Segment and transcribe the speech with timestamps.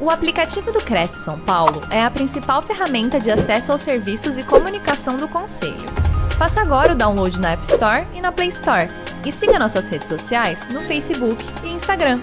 [0.00, 4.46] O aplicativo do Cresce São Paulo é a principal ferramenta de acesso aos serviços e
[4.46, 5.88] comunicação do Conselho.
[6.38, 8.88] Faça agora o download na App Store e na Play Store.
[9.26, 12.20] E siga nossas redes sociais no Facebook e Instagram.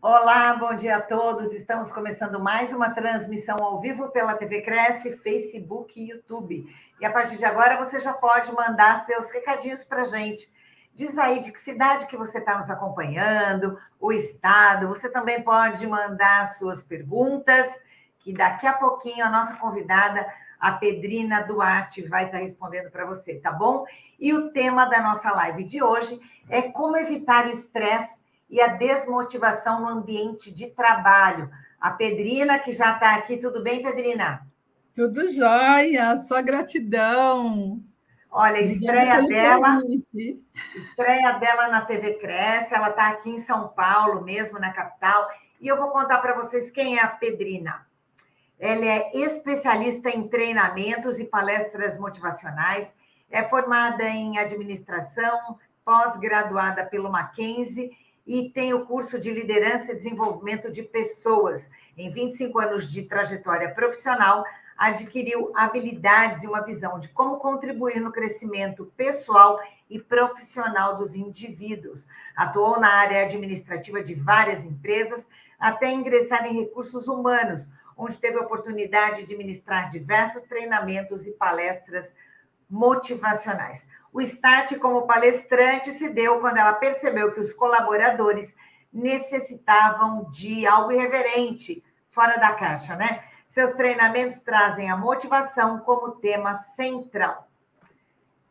[0.00, 1.52] Olá, bom dia a todos.
[1.52, 6.72] Estamos começando mais uma transmissão ao vivo pela TV Cresce, Facebook e YouTube.
[7.00, 10.48] E a partir de agora você já pode mandar seus recadinhos para gente
[10.94, 14.88] Diz aí de que cidade que você está nos acompanhando, o estado.
[14.88, 17.66] Você também pode mandar suas perguntas,
[18.18, 20.26] que daqui a pouquinho a nossa convidada,
[20.60, 23.84] a Pedrina Duarte, vai estar tá respondendo para você, tá bom?
[24.20, 28.68] E o tema da nossa live de hoje é como evitar o estresse e a
[28.68, 31.50] desmotivação no ambiente de trabalho.
[31.80, 34.46] A Pedrina, que já está aqui, tudo bem, Pedrina?
[34.94, 37.82] Tudo jóia, só gratidão.
[38.34, 39.78] Olha, estreia dela,
[40.74, 45.28] estreia dela na TV Cresce, ela está aqui em São Paulo, mesmo na capital,
[45.60, 47.86] e eu vou contar para vocês quem é a Pedrina.
[48.58, 52.90] Ela é especialista em treinamentos e palestras motivacionais,
[53.30, 57.90] é formada em administração, pós-graduada pelo Mackenzie
[58.26, 61.68] e tem o curso de liderança e desenvolvimento de pessoas.
[61.98, 64.42] Em 25 anos de trajetória profissional,
[64.76, 72.06] adquiriu habilidades e uma visão de como contribuir no crescimento pessoal e profissional dos indivíduos.
[72.34, 75.26] Atuou na área administrativa de várias empresas
[75.58, 82.14] até ingressar em recursos humanos, onde teve a oportunidade de ministrar diversos treinamentos e palestras
[82.68, 83.86] motivacionais.
[84.12, 88.54] O start como palestrante se deu quando ela percebeu que os colaboradores
[88.92, 93.24] necessitavam de algo irreverente, fora da caixa, né?
[93.52, 97.46] Seus treinamentos trazem a motivação como tema central.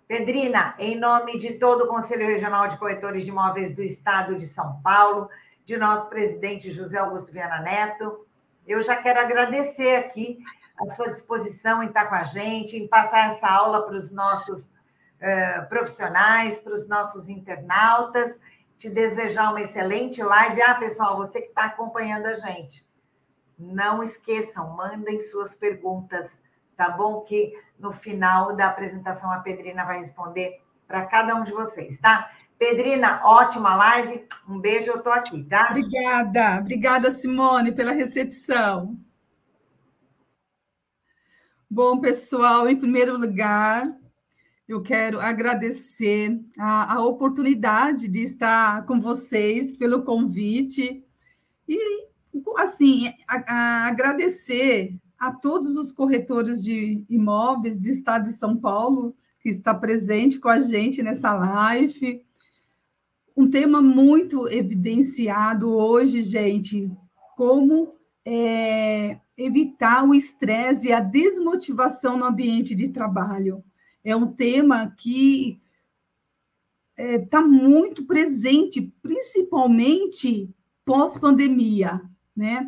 [0.07, 4.45] Pedrina, em nome de todo o Conselho Regional de Corretores de Imóveis do Estado de
[4.45, 5.27] São Paulo,
[5.65, 8.27] de nosso presidente José Augusto Viana Neto,
[8.67, 10.37] eu já quero agradecer aqui
[10.79, 14.67] a sua disposição em estar com a gente, em passar essa aula para os nossos
[14.67, 18.39] uh, profissionais, para os nossos internautas,
[18.77, 20.61] te desejar uma excelente live.
[20.61, 22.85] Ah, pessoal, você que está acompanhando a gente.
[23.61, 26.39] Não esqueçam, mandem suas perguntas,
[26.75, 27.21] tá bom?
[27.21, 32.31] Que no final da apresentação a Pedrina vai responder para cada um de vocês, tá?
[32.57, 34.27] Pedrina, ótima live.
[34.47, 35.69] Um beijo, eu tô aqui, tá?
[35.69, 38.97] Obrigada, obrigada, Simone, pela recepção.
[41.69, 43.83] Bom, pessoal, em primeiro lugar,
[44.67, 51.05] eu quero agradecer a, a oportunidade de estar com vocês pelo convite
[51.67, 52.10] e
[52.57, 59.15] assim, a, a agradecer a todos os corretores de imóveis do estado de São Paulo
[59.41, 62.23] que está presente com a gente nessa live.
[63.35, 66.91] Um tema muito evidenciado hoje, gente,
[67.35, 73.63] como é, evitar o estresse e a desmotivação no ambiente de trabalho.
[74.03, 75.59] É um tema que
[76.97, 80.49] está é, tá muito presente, principalmente
[80.85, 82.01] pós-pandemia
[82.35, 82.67] né?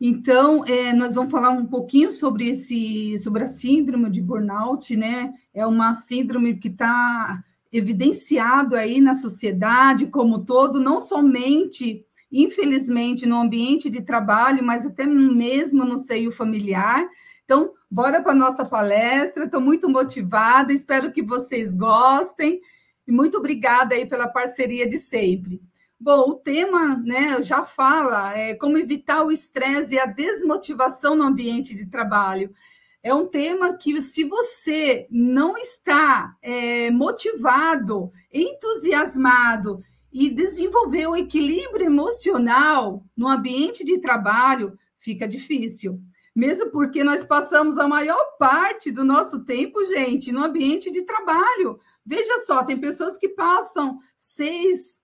[0.00, 5.32] Então, é, nós vamos falar um pouquinho sobre esse, sobre a síndrome de burnout, né?
[5.52, 13.36] É uma síndrome que está evidenciado aí na sociedade como todo, não somente, infelizmente, no
[13.36, 17.06] ambiente de trabalho, mas até mesmo no seio familiar.
[17.44, 22.60] Então, bora para a nossa palestra, estou muito motivada, espero que vocês gostem,
[23.06, 25.60] e muito obrigada aí pela parceria de sempre.
[26.02, 31.24] Bom, o tema né, já fala é, como evitar o estresse e a desmotivação no
[31.24, 32.54] ambiente de trabalho.
[33.02, 41.84] É um tema que, se você não está é, motivado, entusiasmado e desenvolver o equilíbrio
[41.84, 46.00] emocional no ambiente de trabalho, fica difícil.
[46.34, 51.78] Mesmo porque nós passamos a maior parte do nosso tempo, gente, no ambiente de trabalho.
[52.06, 55.02] Veja só, tem pessoas que passam seis,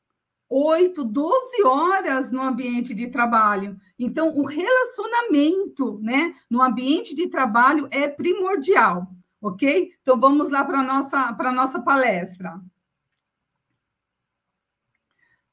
[0.48, 3.76] 8, 12 horas no ambiente de trabalho.
[3.98, 9.08] Então, o relacionamento né, no ambiente de trabalho é primordial,
[9.40, 9.92] ok?
[10.02, 12.60] Então, vamos lá para a nossa, nossa palestra.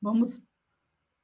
[0.01, 0.45] Vamos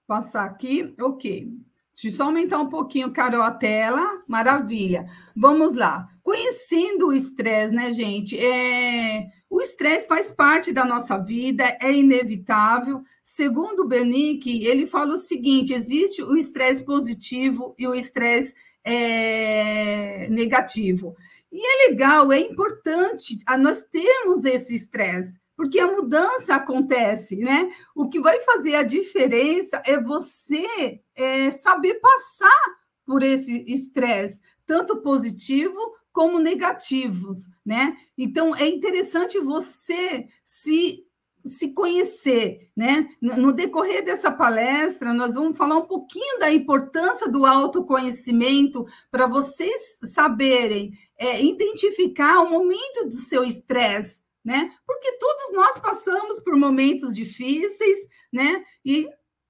[0.08, 1.52] passar aqui, ok.
[1.94, 4.24] Deixa eu só aumentar um pouquinho, Carol, a tela.
[4.26, 5.06] Maravilha.
[5.36, 6.08] Vamos lá.
[6.24, 8.40] Conhecendo o estresse, né, gente?
[8.40, 13.02] É o estresse faz parte da nossa vida, é inevitável.
[13.24, 18.54] Segundo o Bernick, ele fala o seguinte: existe o estresse positivo e o estresse
[18.84, 21.16] é, negativo.
[21.52, 27.70] E é legal, é importante nós termos esse estresse, Porque a mudança acontece, né?
[27.96, 35.02] O que vai fazer a diferença é você é, saber passar por esse estresse, tanto
[35.02, 35.80] positivo
[36.12, 37.96] como negativos, né?
[38.18, 41.06] Então é interessante você se
[41.46, 43.10] se conhecer, né?
[43.22, 50.00] No decorrer dessa palestra, nós vamos falar um pouquinho da importância do autoconhecimento para vocês
[50.04, 54.72] saberem é, identificar o momento do seu estresse, né?
[54.86, 57.98] Porque todos nós passamos por momentos difíceis,
[58.32, 58.64] né?
[58.84, 59.08] E,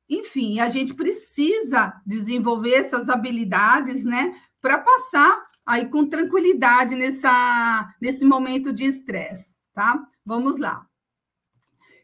[0.07, 4.33] enfim, a gente precisa desenvolver essas habilidades, né?
[4.61, 10.03] Para passar aí com tranquilidade nessa, nesse momento de estresse, tá?
[10.25, 10.83] Vamos lá.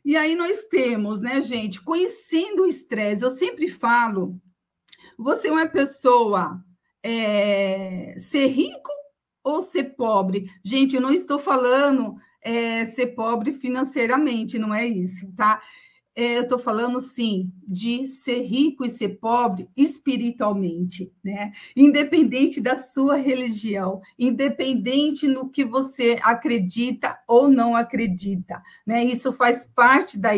[0.05, 3.23] E aí nós temos, né, gente, conhecendo o estresse.
[3.23, 4.39] Eu sempre falo,
[5.17, 6.63] você é uma pessoa
[7.01, 8.91] é, ser rico
[9.43, 10.47] ou ser pobre?
[10.63, 15.59] Gente, eu não estou falando é, ser pobre financeiramente, não é isso, tá?
[16.17, 21.51] É, eu estou falando sim de ser rico e ser pobre espiritualmente, né?
[21.75, 29.03] Independente da sua religião, independente no que você acredita ou não acredita, né?
[29.03, 30.29] Isso faz parte da,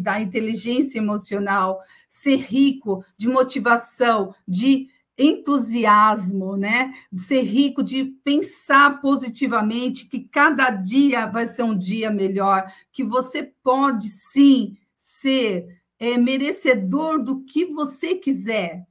[0.00, 6.94] da inteligência emocional, ser rico de motivação, de entusiasmo, né?
[7.14, 13.52] Ser rico, de pensar positivamente que cada dia vai ser um dia melhor, que você
[13.62, 15.64] pode sim ser
[16.00, 18.84] é, merecedor do que você quiser.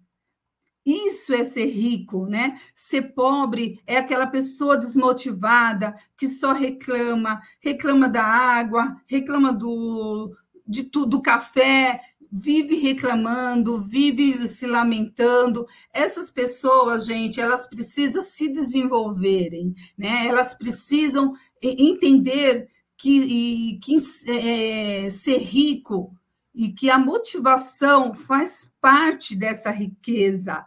[0.85, 2.57] Isso é ser rico, né?
[2.73, 10.33] Ser pobre é aquela pessoa desmotivada que só reclama, reclama da água, reclama do,
[10.65, 11.99] de tudo, do café,
[12.31, 15.67] vive reclamando, vive se lamentando.
[15.91, 20.25] Essas pessoas, gente, elas precisam se desenvolverem, né?
[20.27, 23.95] Elas precisam entender que, que
[24.27, 26.15] é, ser rico
[26.53, 30.65] e que a motivação faz parte dessa riqueza.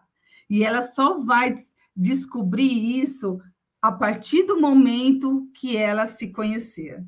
[0.49, 1.53] E ela só vai
[1.97, 3.41] descobrir isso
[3.81, 7.05] a partir do momento que ela se conhecer.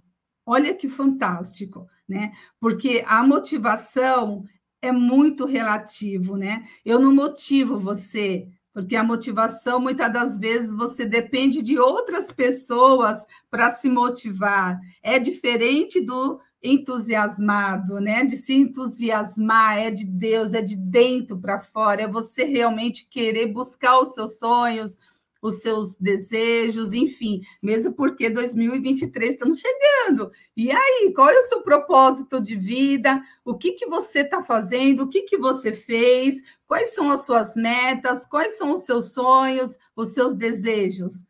[0.46, 2.32] Olha que fantástico, né?
[2.58, 4.44] Porque a motivação
[4.82, 6.64] é muito relativo, né?
[6.84, 13.26] Eu não motivo você porque a motivação, muitas das vezes, você depende de outras pessoas
[13.50, 14.78] para se motivar.
[15.02, 18.24] É diferente do entusiasmado, né?
[18.24, 23.46] De se entusiasmar, é de Deus, é de dentro para fora, é você realmente querer
[23.46, 24.98] buscar os seus sonhos,
[25.42, 30.30] os seus desejos, enfim, mesmo porque 2023 estamos chegando.
[30.56, 33.22] E aí, qual é o seu propósito de vida?
[33.44, 35.04] O que, que você está fazendo?
[35.04, 36.42] O que, que você fez?
[36.66, 38.26] Quais são as suas metas?
[38.26, 41.24] Quais são os seus sonhos, os seus desejos?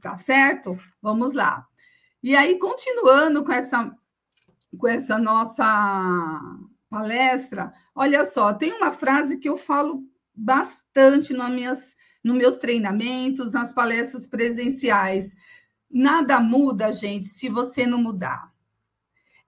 [0.00, 0.76] Tá certo?
[1.00, 1.66] Vamos lá.
[2.22, 3.94] E aí, continuando com essa,
[4.76, 6.40] com essa nossa
[6.88, 10.04] palestra, olha só, tem uma frase que eu falo
[10.34, 15.34] bastante nas minhas nos meus treinamentos, nas palestras presenciais.
[15.90, 18.52] Nada muda, gente, se você não mudar.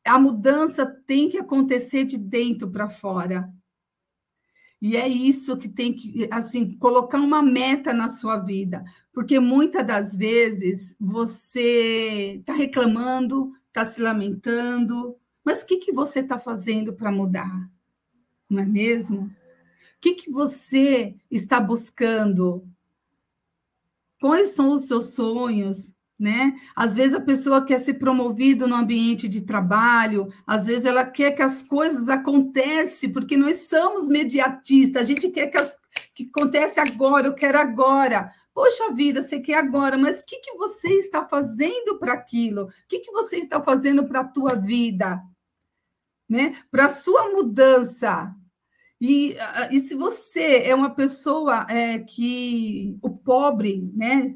[0.05, 3.51] A mudança tem que acontecer de dentro para fora.
[4.81, 8.85] E é isso que tem que, assim, colocar uma meta na sua vida,
[9.15, 16.21] porque muitas das vezes você está reclamando, está se lamentando, mas o que, que você
[16.21, 17.71] está fazendo para mudar?
[18.47, 19.31] Não é mesmo?
[20.05, 22.69] Que, que você está buscando?
[24.21, 25.95] Quais são os seus sonhos?
[26.19, 26.55] Né?
[26.77, 31.33] Às vezes a pessoa quer ser promovida no ambiente de trabalho, às vezes ela quer
[31.33, 35.77] que as coisas aconteçam, porque nós somos mediatistas, a gente quer que, as,
[36.15, 38.31] que acontece agora, eu quero agora.
[38.53, 42.65] Poxa vida, você quer agora, mas o que, que você está fazendo para aquilo?
[42.65, 45.21] O que, que você está fazendo para a tua vida?
[46.29, 46.55] Né?
[46.71, 48.35] Para a sua mudança,
[49.07, 49.37] e,
[49.71, 54.35] e se você é uma pessoa é, que o pobre, né,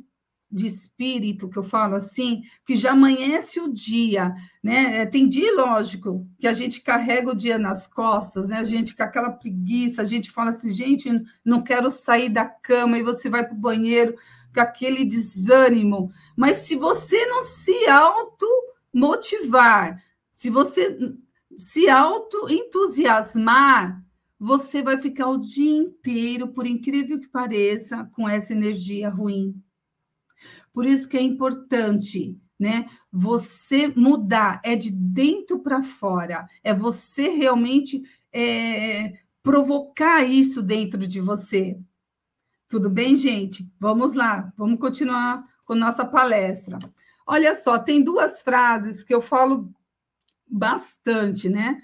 [0.51, 4.99] de espírito, que eu falo assim, que já amanhece o dia, né?
[4.99, 8.59] É, tem dia, lógico, que a gente carrega o dia nas costas, né?
[8.59, 11.11] A gente com aquela preguiça, a gente fala assim, gente,
[11.43, 14.15] não quero sair da cama, e você vai para o banheiro
[14.55, 16.13] com aquele desânimo.
[16.37, 19.99] Mas se você não se auto-motivar,
[20.31, 21.17] se você
[21.57, 24.07] se auto-entusiasmar,
[24.39, 29.61] você vai ficar o dia inteiro, por incrível que pareça, com essa energia ruim.
[30.73, 32.87] Por isso que é importante, né?
[33.11, 38.03] Você mudar é de dentro para fora, é você realmente
[38.33, 41.79] é, provocar isso dentro de você.
[42.69, 43.73] Tudo bem, gente?
[43.81, 46.79] Vamos lá, vamos continuar com nossa palestra.
[47.27, 49.73] Olha só, tem duas frases que eu falo
[50.47, 51.81] bastante, né?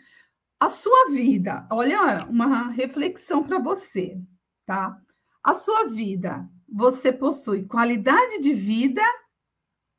[0.65, 4.19] A sua vida, olha, uma reflexão para você,
[4.65, 4.99] tá?
[5.43, 9.03] A sua vida, você possui qualidade de vida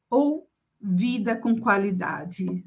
[0.10, 0.50] ou
[0.82, 2.66] vida com qualidade?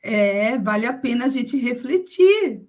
[0.00, 2.68] É, vale a pena a gente refletir.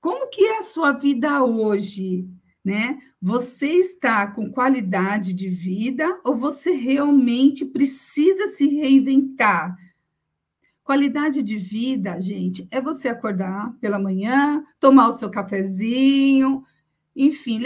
[0.00, 2.26] Como que é a sua vida hoje?
[2.64, 2.98] Né?
[3.20, 9.76] Você está com qualidade de vida ou você realmente precisa se reinventar?
[10.90, 16.64] Qualidade de vida, gente, é você acordar pela manhã, tomar o seu cafezinho,
[17.14, 17.60] enfim,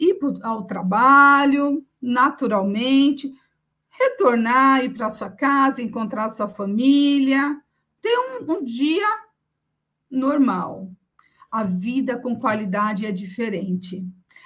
[0.00, 3.30] ir ao trabalho naturalmente,
[3.90, 7.60] retornar, ir para sua casa, encontrar sua família,
[8.00, 9.06] ter um, um dia
[10.10, 10.90] normal.
[11.50, 14.02] A vida com qualidade é diferente.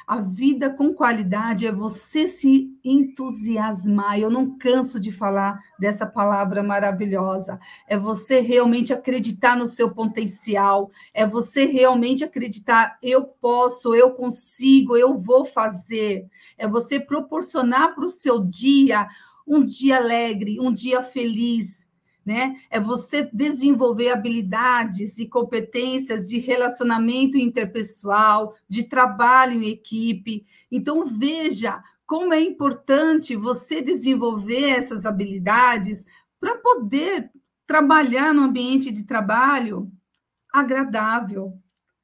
[0.06, 4.20] A vida com qualidade é você se entusiasmar.
[4.20, 7.58] Eu não canso de falar dessa palavra maravilhosa.
[7.88, 10.92] É você realmente acreditar no seu potencial.
[11.12, 16.28] É você realmente acreditar: eu posso, eu consigo, eu vou fazer.
[16.56, 19.08] É você proporcionar para o seu dia
[19.44, 21.88] um dia alegre, um dia feliz
[22.26, 22.60] né?
[22.68, 30.44] É você desenvolver habilidades e competências de relacionamento interpessoal, de trabalho em equipe.
[30.68, 36.04] Então, veja como é importante você desenvolver essas habilidades
[36.40, 37.30] para poder
[37.64, 39.90] trabalhar no ambiente de trabalho
[40.52, 41.56] agradável,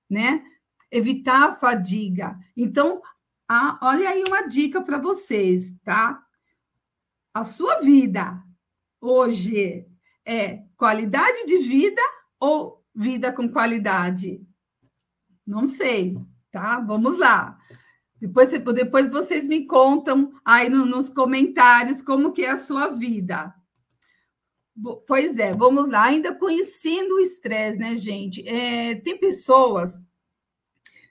[0.09, 0.45] né?
[0.89, 2.39] Evitar a fadiga.
[2.57, 3.03] Então,
[3.49, 6.23] ah, olha aí uma dica para vocês, tá?
[7.35, 8.41] A sua vida
[9.01, 9.87] hoje
[10.25, 12.03] é qualidade de vida
[12.39, 14.41] ou vida com qualidade?
[15.47, 16.17] Não sei,
[16.51, 16.81] tá?
[16.81, 17.59] Vamos lá.
[18.21, 23.53] Depois, depois vocês me contam aí no, nos comentários como que é a sua vida.
[25.07, 26.05] Pois é, vamos lá.
[26.05, 28.47] Ainda conhecendo o estresse, né, gente?
[28.47, 30.01] É, tem pessoas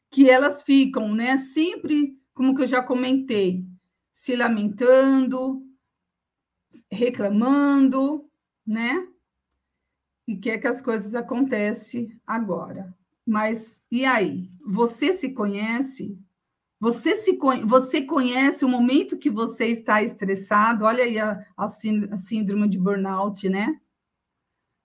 [0.10, 3.65] que elas ficam, né, sempre, como que eu já comentei,
[4.12, 5.65] se lamentando,
[6.91, 8.30] reclamando,
[8.65, 9.08] né?
[10.27, 12.96] E quer que as coisas acontecem agora.
[13.25, 14.50] Mas e aí?
[14.65, 16.18] Você se conhece?
[16.80, 20.86] Você se você conhece o momento que você está estressado?
[20.86, 23.80] Olha aí a, a síndrome de burnout, né?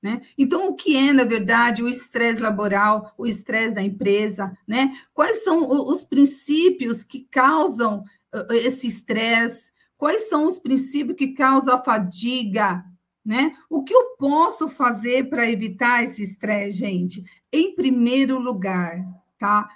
[0.03, 0.21] Né?
[0.37, 4.57] Então, o que é, na verdade, o estresse laboral, o estresse da empresa?
[4.67, 4.93] Né?
[5.13, 8.05] Quais são os princípios que causam
[8.51, 9.73] esse estresse?
[9.97, 12.85] Quais são os princípios que causam a fadiga?
[13.27, 13.53] Né?
[13.69, 17.25] O que eu posso fazer para evitar esse estresse, gente?
[17.53, 19.05] Em primeiro lugar,
[19.37, 19.69] tá?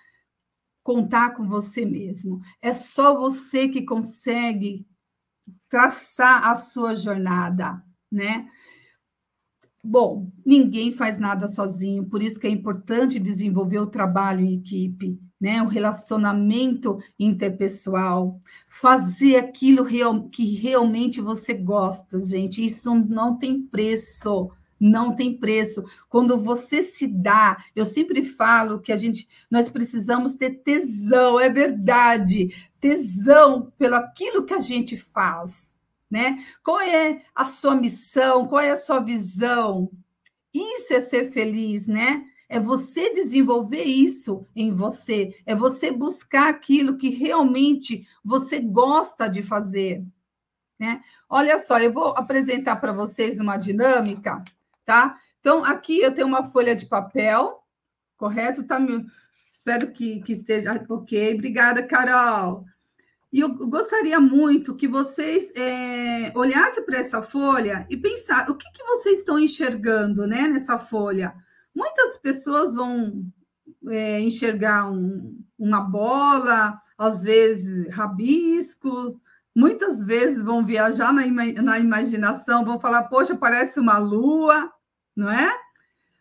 [0.85, 2.39] Contar com você mesmo.
[2.63, 4.87] É só você que consegue
[5.69, 8.49] traçar a sua jornada, né?
[9.83, 15.19] Bom, ninguém faz nada sozinho, por isso que é importante desenvolver o trabalho em equipe,
[15.41, 15.63] né?
[15.63, 22.65] O relacionamento interpessoal, fazer aquilo real, que realmente você gosta, gente.
[22.65, 25.85] Isso não tem preço, não tem preço.
[26.09, 31.49] Quando você se dá, eu sempre falo que a gente, nós precisamos ter tesão, é
[31.49, 35.81] verdade, tesão pelo aquilo que a gente faz
[36.11, 36.39] né?
[36.63, 38.49] Qual é a sua missão?
[38.49, 39.91] Qual é a sua visão?
[40.53, 42.27] Isso é ser feliz, né?
[42.53, 49.41] É você desenvolver isso em você, é você buscar aquilo que realmente você gosta de
[49.41, 50.05] fazer,
[50.77, 51.01] né?
[51.29, 54.43] Olha só, eu vou apresentar para vocês uma dinâmica,
[54.85, 55.17] tá?
[55.39, 57.63] Então, aqui eu tenho uma folha de papel,
[58.17, 58.65] correto?
[58.65, 58.81] Tá,
[59.53, 61.35] espero que, que esteja ok.
[61.35, 62.65] Obrigada, Carol.
[63.33, 68.69] E eu gostaria muito que vocês é, olhassem para essa folha e pensassem o que,
[68.73, 71.33] que vocês estão enxergando né, nessa folha.
[71.81, 73.25] Muitas pessoas vão
[73.89, 79.19] é, enxergar um, uma bola, às vezes rabiscos,
[79.57, 81.23] muitas vezes vão viajar na,
[81.63, 84.71] na imaginação, vão falar, poxa, parece uma lua,
[85.17, 85.57] não é?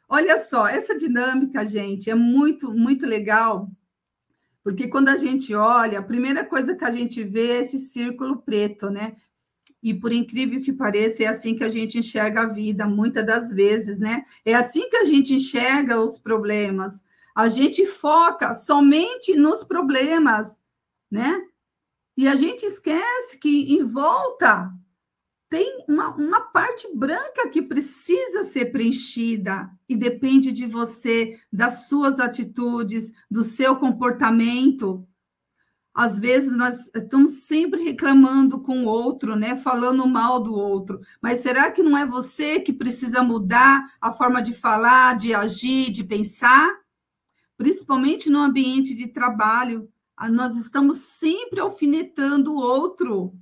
[0.08, 3.70] Olha só, essa dinâmica, gente, é muito, muito legal
[4.63, 8.38] porque quando a gente olha, a primeira coisa que a gente vê é esse círculo
[8.38, 9.16] preto, né?
[9.82, 13.52] E por incrível que pareça, é assim que a gente enxerga a vida, muitas das
[13.52, 14.24] vezes, né?
[14.44, 17.04] É assim que a gente enxerga os problemas.
[17.36, 20.60] A gente foca somente nos problemas,
[21.10, 21.42] né?
[22.18, 24.70] E a gente esquece que em volta
[25.50, 32.20] tem uma, uma parte branca que precisa ser preenchida e depende de você, das suas
[32.20, 35.08] atitudes, do seu comportamento.
[36.00, 39.58] Às vezes nós estamos sempre reclamando com o outro, né?
[39.58, 41.01] Falando mal do outro.
[41.22, 45.91] Mas será que não é você que precisa mudar a forma de falar, de agir,
[45.91, 46.74] de pensar?
[47.58, 49.91] Principalmente no ambiente de trabalho,
[50.32, 53.38] nós estamos sempre alfinetando o outro.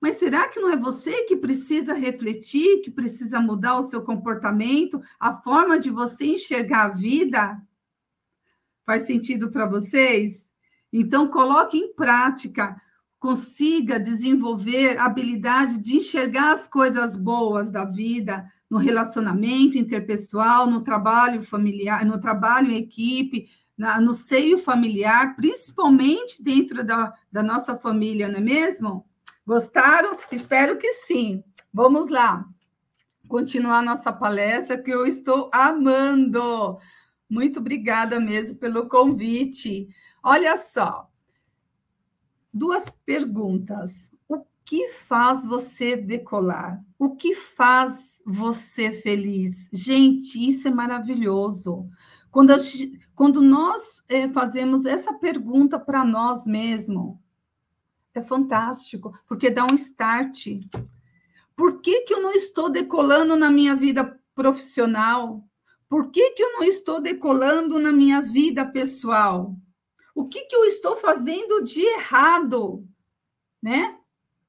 [0.00, 5.02] Mas será que não é você que precisa refletir, que precisa mudar o seu comportamento,
[5.18, 7.60] a forma de você enxergar a vida?
[8.84, 10.45] Faz sentido para vocês?
[10.98, 12.74] Então, coloque em prática,
[13.18, 20.80] consiga desenvolver a habilidade de enxergar as coisas boas da vida, no relacionamento interpessoal, no
[20.80, 27.76] trabalho familiar, no trabalho em equipe, na, no seio familiar, principalmente dentro da, da nossa
[27.76, 29.04] família, não é mesmo?
[29.46, 30.16] Gostaram?
[30.32, 31.44] Espero que sim.
[31.74, 32.42] Vamos lá.
[33.28, 36.78] Continuar nossa palestra, que eu estou amando.
[37.28, 39.88] Muito obrigada mesmo pelo convite.
[40.28, 41.08] Olha só,
[42.52, 44.10] duas perguntas.
[44.28, 46.84] O que faz você decolar?
[46.98, 49.68] O que faz você feliz?
[49.72, 51.88] Gente, isso é maravilhoso.
[52.28, 52.56] Quando, a,
[53.14, 57.16] quando nós é, fazemos essa pergunta para nós mesmos,
[58.12, 60.48] é fantástico, porque dá um start.
[61.54, 65.48] Por que, que eu não estou decolando na minha vida profissional?
[65.88, 69.56] Por que, que eu não estou decolando na minha vida pessoal?
[70.16, 72.88] O que, que eu estou fazendo de errado?
[73.62, 73.98] Né?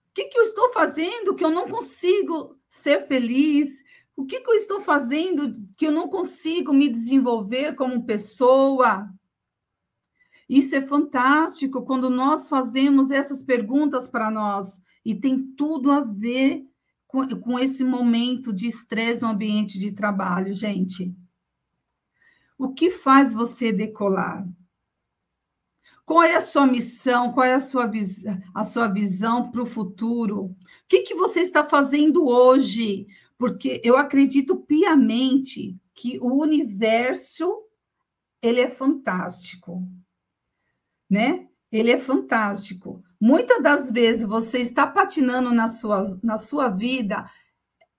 [0.10, 3.84] O que, que eu estou fazendo que eu não consigo ser feliz?
[4.16, 9.10] O que, que eu estou fazendo que eu não consigo me desenvolver como pessoa?
[10.48, 16.66] Isso é fantástico quando nós fazemos essas perguntas para nós e tem tudo a ver
[17.06, 21.14] com, com esse momento de estresse no ambiente de trabalho, gente.
[22.58, 24.48] O que faz você decolar?
[26.08, 27.34] Qual é a sua missão?
[27.34, 28.24] Qual é a sua, vis
[28.56, 30.46] a sua visão para o futuro?
[30.46, 30.56] O
[30.88, 33.08] que, que você está fazendo hoje?
[33.38, 37.62] Porque eu acredito piamente que o universo
[38.42, 39.86] ele é fantástico,
[41.10, 41.50] né?
[41.70, 43.04] Ele é fantástico.
[43.20, 47.30] Muitas das vezes você está patinando na sua, na sua vida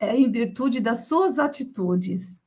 [0.01, 2.43] é em virtude das suas atitudes.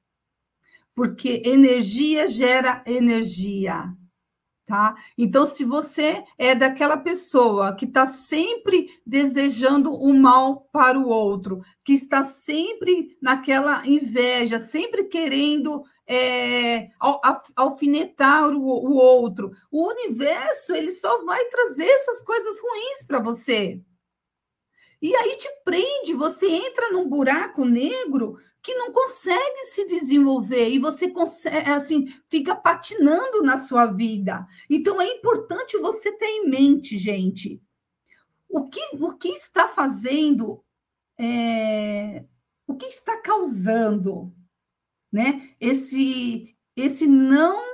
[0.96, 3.96] Porque energia gera energia
[4.66, 4.96] tá?
[5.18, 11.62] Então, se você é daquela pessoa que está sempre desejando o mal para o outro,
[11.84, 16.88] que está sempre naquela inveja, sempre querendo é,
[17.56, 23.82] alfinetar o, o outro, o universo ele só vai trazer essas coisas ruins para você.
[25.02, 30.78] E aí te prende, você entra num buraco negro que não consegue se desenvolver e
[30.78, 34.46] você consegue, assim, fica patinando na sua vida.
[34.70, 37.62] Então é importante você ter em mente, gente,
[38.48, 40.64] o que, o que está fazendo,
[41.18, 42.24] é,
[42.68, 44.32] o que está causando,
[45.12, 45.56] né?
[45.60, 47.72] Esse, esse não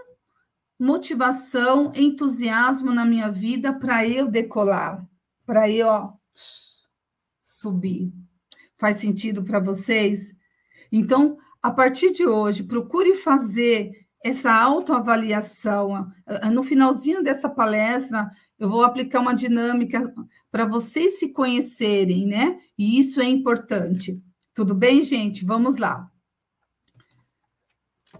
[0.79, 5.05] motivação, entusiasmo na minha vida para eu decolar,
[5.45, 6.13] para eu ó,
[7.43, 8.13] subir.
[8.77, 10.36] Faz sentido para vocês?
[10.91, 13.91] Então, a partir de hoje, procure fazer
[14.23, 16.07] essa autoavaliação.
[16.51, 20.13] No finalzinho dessa palestra, eu vou aplicar uma dinâmica
[20.51, 22.57] para vocês se conhecerem, né?
[22.77, 24.21] E isso é importante.
[24.53, 25.45] Tudo bem, gente?
[25.45, 26.09] Vamos lá.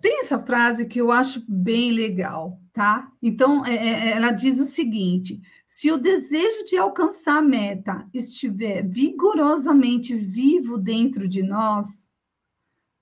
[0.01, 3.11] Tem essa frase que eu acho bem legal, tá?
[3.21, 8.87] Então, é, é, ela diz o seguinte: se o desejo de alcançar a meta estiver
[8.87, 12.09] vigorosamente vivo dentro de nós,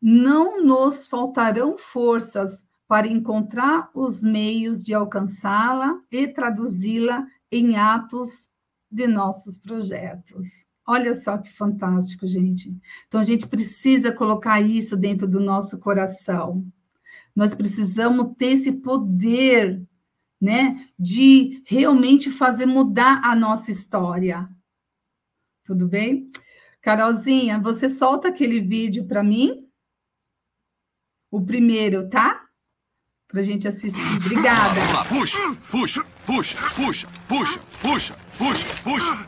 [0.08, 8.48] não nos faltarão forças para encontrar os meios de alcançá-la e traduzi-la em atos
[8.92, 10.68] de nossos projetos.
[10.88, 12.78] Olha só que fantástico, gente.
[13.08, 16.64] Então, a gente precisa colocar isso dentro do nosso coração.
[17.36, 19.82] Nós precisamos ter esse poder,
[20.40, 24.48] né, de realmente fazer mudar a nossa história.
[25.64, 26.30] Tudo bem?
[26.80, 29.65] Carolzinha, você solta aquele vídeo para mim?
[31.36, 32.42] O primeiro, tá?
[33.28, 34.02] Pra gente assistir.
[34.26, 34.80] Obrigada.
[34.80, 35.38] Vamos lá, puxa,
[35.70, 39.28] puxa, puxa, puxa, puxa, puxa, puxa, puxa.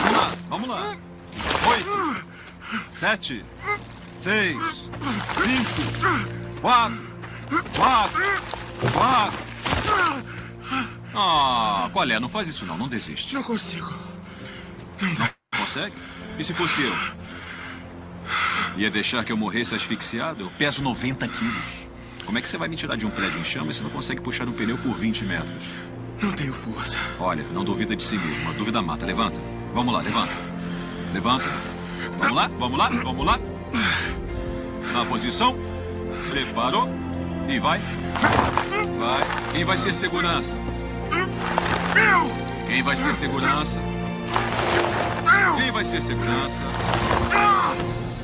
[0.00, 0.96] Vamos lá, vamos lá.
[1.68, 2.26] Oito,
[2.90, 3.44] sete,
[4.18, 4.56] seis,
[5.44, 6.98] cinco, quatro,
[7.76, 8.20] quatro,
[8.92, 9.38] quatro.
[11.14, 12.18] Ah, qual é?
[12.18, 13.34] Não faz isso não, não desiste.
[13.34, 13.92] Não consigo.
[15.00, 15.30] Não dá.
[15.56, 15.94] Consegue?
[16.38, 16.92] E se fosse eu?
[18.80, 20.44] Ia deixar que eu morresse asfixiado?
[20.44, 21.86] Eu peso 90 quilos.
[22.24, 24.22] Como é que você vai me tirar de um prédio em chamas se não consegue
[24.22, 25.74] puxar um pneu por 20 metros?
[26.18, 26.96] Não tenho força.
[27.18, 28.48] Olha, não duvida de si mesmo.
[28.48, 29.04] A dúvida mata.
[29.04, 29.38] Levanta.
[29.74, 30.32] Vamos lá, levanta.
[31.12, 31.44] Levanta.
[32.18, 33.38] Vamos lá, vamos lá, vamos lá.
[34.94, 35.54] Na posição.
[36.30, 36.88] Preparou.
[37.50, 37.78] E vai.
[38.98, 39.52] Vai.
[39.52, 40.56] Quem vai ser segurança?
[41.12, 42.66] Eu!
[42.66, 43.78] Quem vai ser segurança?
[43.78, 45.56] Eu!
[45.56, 46.62] Quem vai ser segurança?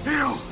[0.07, 0.46] Eu!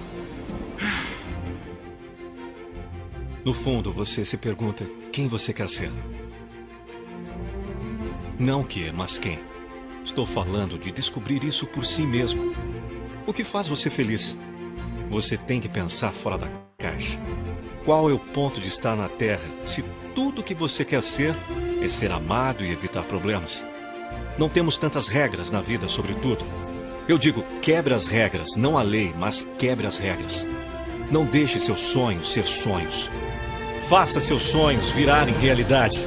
[3.45, 5.91] No fundo, você se pergunta quem você quer ser.
[8.39, 9.39] Não que, mas quem.
[10.03, 12.55] Estou falando de descobrir isso por si mesmo.
[13.27, 14.39] O que faz você feliz?
[15.11, 17.19] Você tem que pensar fora da caixa.
[17.85, 21.37] Qual é o ponto de estar na Terra se tudo que você quer ser
[21.83, 23.63] é ser amado e evitar problemas?
[24.39, 26.47] Não temos tantas regras na vida sobre tudo.
[27.07, 30.47] Eu digo, quebre as regras, não a lei, mas quebre as regras.
[31.11, 33.11] Não deixe seus sonhos ser sonhos.
[33.89, 36.01] Faça seus sonhos virarem realidade.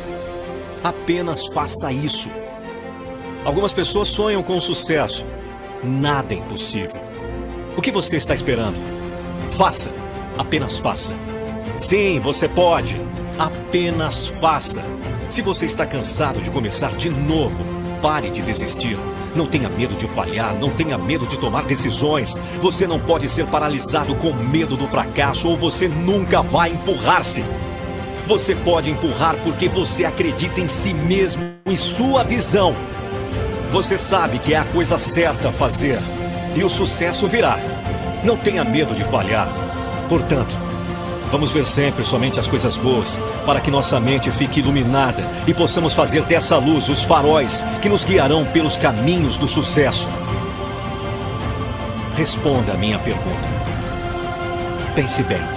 [0.84, 2.28] Apenas faça isso.
[3.46, 5.24] Algumas pessoas sonham com sucesso.
[5.84, 7.00] Nada é impossível.
[7.78, 8.78] O que você está esperando?
[9.52, 9.92] Faça.
[10.40, 11.14] Apenas faça.
[11.78, 13.00] Sim, você pode.
[13.38, 14.84] Apenas faça.
[15.30, 17.64] Se você está cansado de começar de novo,
[18.02, 18.98] pare de desistir.
[19.36, 22.40] Não tenha medo de falhar, não tenha medo de tomar decisões.
[22.60, 27.44] Você não pode ser paralisado com medo do fracasso ou você nunca vai empurrar-se.
[28.28, 32.76] Você pode empurrar porque você acredita em si mesmo e sua visão.
[33.72, 35.98] Você sabe que é a coisa certa a fazer
[36.54, 37.58] e o sucesso virá.
[38.26, 39.48] Não tenha medo de falhar.
[40.10, 40.60] Portanto,
[41.32, 45.94] vamos ver sempre somente as coisas boas para que nossa mente fique iluminada e possamos
[45.94, 50.10] fazer dessa luz os faróis que nos guiarão pelos caminhos do sucesso.
[52.14, 53.48] Responda a minha pergunta.
[54.94, 55.57] Pense bem.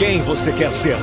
[0.00, 0.96] Quem você quer ser?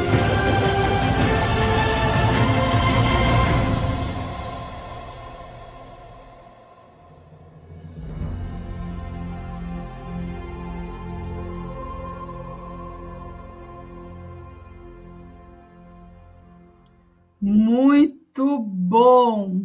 [17.39, 19.61] Muito bom!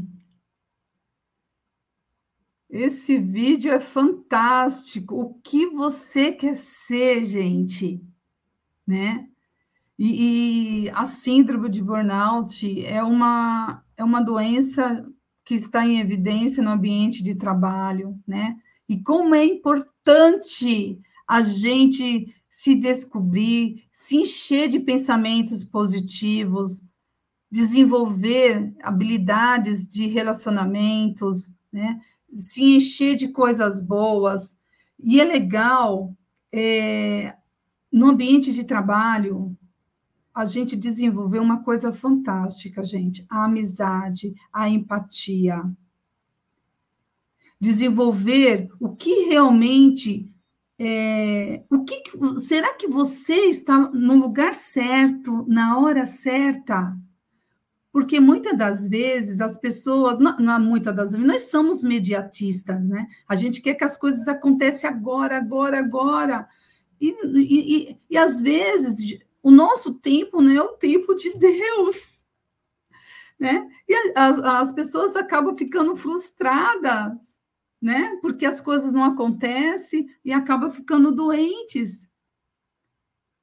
[2.68, 5.14] Esse vídeo é fantástico.
[5.18, 8.11] O que você quer ser, gente?
[8.86, 9.26] Né?
[9.98, 15.06] E, e a síndrome de burnout é uma, é uma doença
[15.44, 18.56] que está em evidência no ambiente de trabalho, né?
[18.88, 26.82] E como é importante a gente se descobrir, se encher de pensamentos positivos,
[27.50, 32.00] desenvolver habilidades de relacionamentos, né?
[32.34, 34.56] se encher de coisas boas.
[34.98, 36.14] E é legal,
[36.52, 37.34] é,
[37.92, 39.56] no ambiente de trabalho,
[40.34, 45.62] a gente desenvolver uma coisa fantástica, gente: a amizade, a empatia.
[47.60, 50.28] Desenvolver o que realmente.
[50.84, 52.02] É, o que
[52.38, 56.96] será que você está no lugar certo, na hora certa?
[57.92, 63.06] Porque muitas das vezes as pessoas, não, não muitas das vezes, nós somos mediatistas, né?
[63.28, 66.48] A gente quer que as coisas aconteçam agora, agora, agora.
[67.02, 72.24] E, e, e, e às vezes o nosso tempo não é o tempo de Deus.
[73.36, 73.68] Né?
[73.88, 77.40] E as, as pessoas acabam ficando frustradas,
[77.80, 78.16] né?
[78.22, 82.08] Porque as coisas não acontecem e acabam ficando doentes.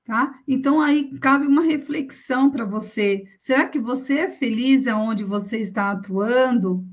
[0.06, 0.41] Tá?
[0.48, 3.28] Então, aí cabe uma reflexão para você.
[3.38, 6.88] Será que você é feliz aonde você está atuando?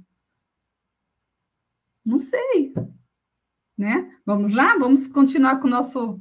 [2.04, 2.74] Não sei.
[3.78, 4.18] Né?
[4.26, 4.76] Vamos lá?
[4.76, 6.20] Vamos continuar com o nosso,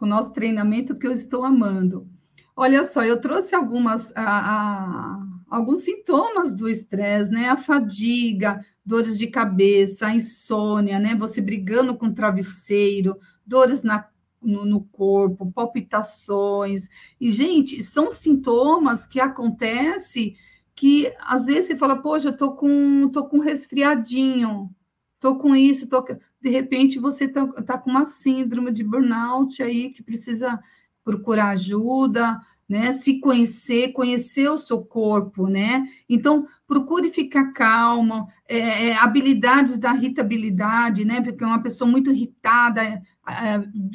[0.00, 2.08] com o nosso treinamento que eu estou amando.
[2.56, 7.50] Olha só, eu trouxe algumas, a, a, alguns sintomas do estresse, né?
[7.50, 11.14] A fadiga, dores de cabeça, a insônia, né?
[11.16, 14.08] Você brigando com o travesseiro, dores na
[14.40, 16.88] no, no, corpo, palpitações.
[17.20, 20.34] E, gente, são sintomas que acontecem
[20.74, 24.74] que às vezes você fala, poxa, eu tô com, tô com resfriadinho,
[25.18, 26.02] tô com isso, tô...
[26.40, 30.58] de repente você tá, tá com uma síndrome de burnout aí que precisa
[31.04, 32.92] procurar ajuda, né?
[32.92, 35.84] Se conhecer, conhecer o seu corpo, né?
[36.08, 41.20] Então, procure ficar calma, é, é, habilidades da irritabilidade, né?
[41.20, 43.02] Porque uma pessoa muito irritada, é,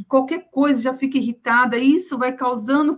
[0.07, 2.97] qualquer coisa já fica irritada, isso vai causando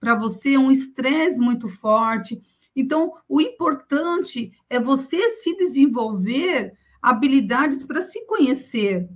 [0.00, 2.40] para você um estresse muito forte.
[2.74, 9.08] Então, o importante é você se desenvolver habilidades para se conhecer,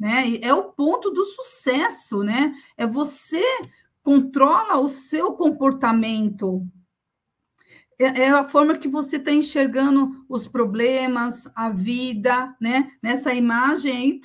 [0.00, 0.36] né?
[0.40, 2.54] É o ponto do sucesso, né?
[2.76, 3.44] É você
[4.02, 6.66] controla o seu comportamento,
[7.98, 12.90] é, é a forma que você está enxergando os problemas, a vida, né?
[13.02, 14.20] Nessa imagem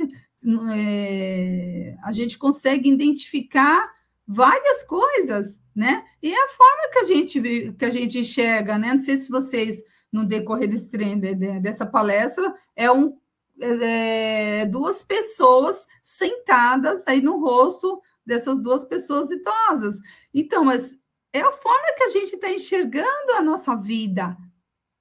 [0.76, 3.90] é, a gente consegue identificar
[4.28, 6.04] várias coisas, né?
[6.22, 8.90] E é a forma que a gente que a gente enxerga, né?
[8.90, 10.98] Não sei se vocês no decorrer desse,
[11.62, 13.18] dessa palestra é um
[13.62, 20.00] é, duas pessoas sentadas aí no rosto dessas duas pessoas idosas.
[20.34, 20.98] Então, mas
[21.34, 24.36] é a forma que a gente está enxergando a nossa vida,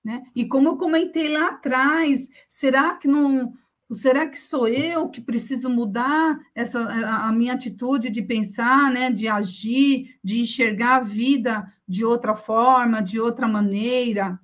[0.05, 0.23] né?
[0.35, 3.53] E como eu comentei lá atrás, será que não
[3.93, 9.27] será que sou eu que preciso mudar essa a minha atitude de pensar, né, de
[9.27, 14.39] agir, de enxergar a vida de outra forma, de outra maneira?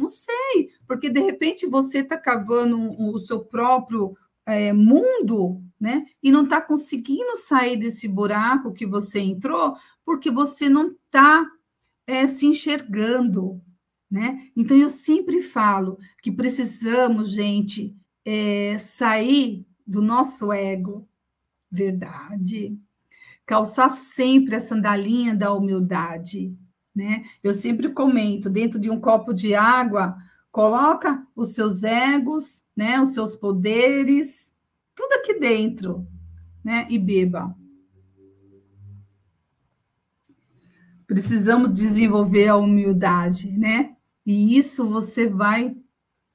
[0.00, 6.06] Não sei, porque de repente você está cavando o seu próprio é, mundo, né?
[6.22, 11.46] E não está conseguindo sair desse buraco que você entrou, porque você não está
[12.06, 13.60] é, se enxergando,
[14.10, 14.38] né?
[14.56, 21.06] Então eu sempre falo que precisamos, gente, é, sair do nosso ego,
[21.70, 22.74] verdade.
[23.44, 26.56] Calçar sempre a sandalinha da humildade,
[26.94, 27.22] né?
[27.42, 30.16] Eu sempre comento, dentro de um copo de água,
[30.50, 34.54] coloca os seus egos, né, os seus poderes,
[34.94, 36.06] tudo aqui dentro,
[36.62, 37.54] né, e beba.
[41.06, 43.96] Precisamos desenvolver a humildade, né?
[44.24, 45.76] E isso você vai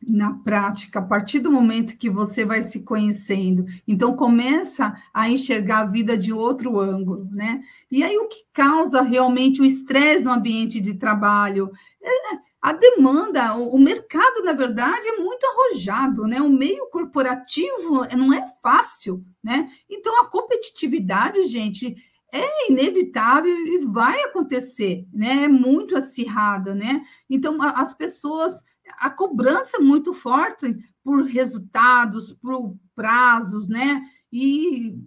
[0.07, 3.65] na prática, a partir do momento que você vai se conhecendo.
[3.87, 7.61] Então, começa a enxergar a vida de outro ângulo, né?
[7.91, 11.71] E aí, o que causa realmente o estresse no ambiente de trabalho?
[12.01, 16.41] É a demanda, o, mercado, na verdade, é muito arrojado, né?
[16.41, 19.69] O meio corporativo não é fácil, né?
[19.87, 21.95] Então, a competitividade, gente,
[22.33, 25.43] é inevitável e vai acontecer, né?
[25.43, 27.03] É muito acirrada, né?
[27.29, 28.63] Então, as pessoas
[28.99, 34.01] a cobrança é muito forte por resultados, por prazos, né?
[34.31, 34.97] E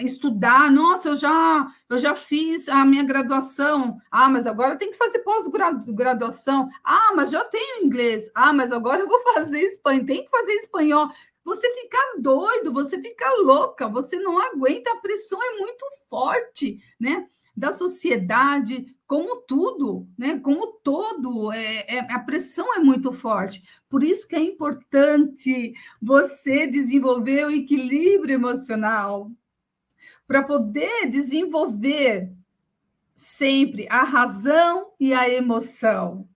[0.00, 3.98] estudar, nossa, eu já eu já fiz a minha graduação.
[4.10, 6.68] Ah, mas agora tem que fazer pós-graduação.
[6.84, 8.30] Ah, mas já tenho inglês.
[8.34, 10.06] Ah, mas agora eu vou fazer espanhol.
[10.06, 11.08] Tem que fazer espanhol.
[11.44, 17.26] Você fica doido, você fica louca, você não aguenta, a pressão é muito forte, né?
[17.56, 20.38] Da sociedade, como tudo, né?
[20.38, 23.62] Como todo, é, é, a pressão é muito forte.
[23.88, 29.30] Por isso que é importante você desenvolver o equilíbrio emocional
[30.26, 32.32] para poder desenvolver
[33.16, 36.28] sempre a razão e a emoção,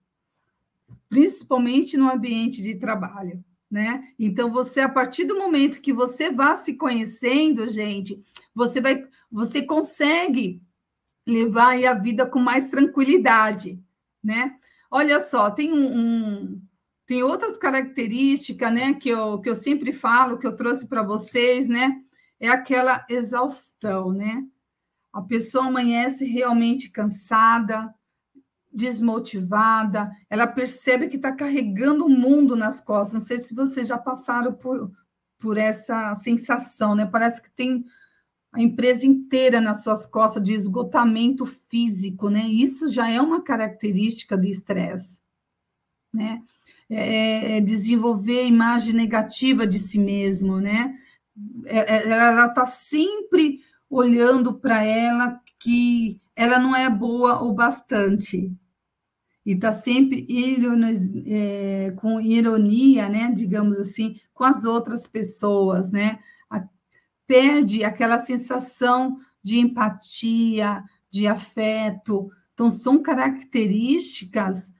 [1.07, 3.43] principalmente no ambiente de trabalho.
[3.71, 4.03] Né?
[4.19, 8.21] Então você a partir do momento que você vá se conhecendo, gente,
[8.53, 10.61] você vai você consegue
[11.25, 13.81] levar a vida com mais tranquilidade,
[14.23, 14.55] né?
[14.91, 16.61] Olha só, tem um, um
[17.05, 21.69] tem outras características, né, que eu, que eu sempre falo, que eu trouxe para vocês,
[21.69, 22.01] né?
[22.39, 24.43] É aquela exaustão, né?
[25.13, 27.93] A pessoa amanhece realmente cansada,
[28.73, 33.13] desmotivada, ela percebe que está carregando o mundo nas costas.
[33.13, 34.91] Não sei se vocês já passaram por,
[35.39, 37.05] por essa sensação, né?
[37.05, 37.85] Parece que tem
[38.55, 42.47] a empresa inteira nas suas costas de esgotamento físico, né?
[42.47, 45.21] Isso já é uma característica do estresse,
[46.13, 46.41] né?
[46.89, 50.95] É, é desenvolver a imagem negativa de si mesmo, né?
[51.65, 58.53] É, é ela está sempre olhando para ela que ela não é boa o bastante
[59.45, 63.31] e está sempre ironiz, é, com ironia, né?
[63.35, 66.19] Digamos assim, com as outras pessoas, né?
[67.27, 72.29] Perde aquela sensação de empatia, de afeto.
[72.53, 74.73] Então, são características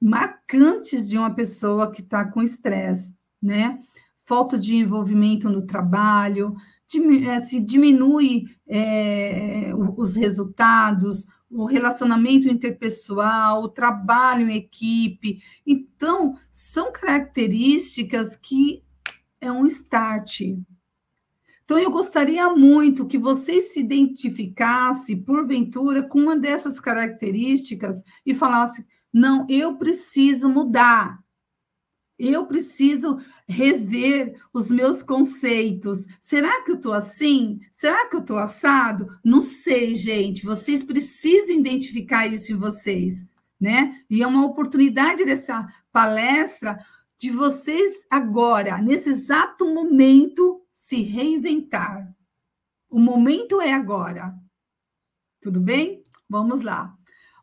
[0.00, 3.78] marcantes de uma pessoa que está com estresse, né?
[4.24, 6.54] Falta de envolvimento no trabalho,
[7.34, 15.42] assim, diminui é, os resultados, o relacionamento interpessoal, o trabalho em equipe.
[15.66, 18.82] Então, são características que
[19.40, 20.40] é um start,
[21.68, 28.86] então, eu gostaria muito que você se identificasse, porventura, com uma dessas características e falasse:
[29.12, 31.22] não, eu preciso mudar.
[32.18, 36.06] Eu preciso rever os meus conceitos.
[36.22, 37.60] Será que eu estou assim?
[37.70, 39.06] Será que eu estou assado?
[39.22, 40.46] Não sei, gente.
[40.46, 43.26] Vocês precisam identificar isso em vocês,
[43.60, 43.94] né?
[44.08, 46.78] E é uma oportunidade dessa palestra
[47.18, 52.08] de vocês agora, nesse exato momento, se reinventar.
[52.88, 54.32] O momento é agora.
[55.42, 56.04] Tudo bem?
[56.30, 56.94] Vamos lá.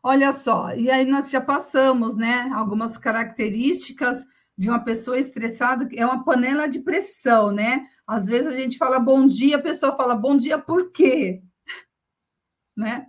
[0.02, 2.50] Olha só, e aí nós já passamos, né?
[2.54, 4.24] Algumas características
[4.56, 7.86] de uma pessoa estressada, é uma panela de pressão, né?
[8.06, 11.42] Às vezes a gente fala bom dia, a pessoa fala bom dia por quê?
[12.74, 13.06] Né?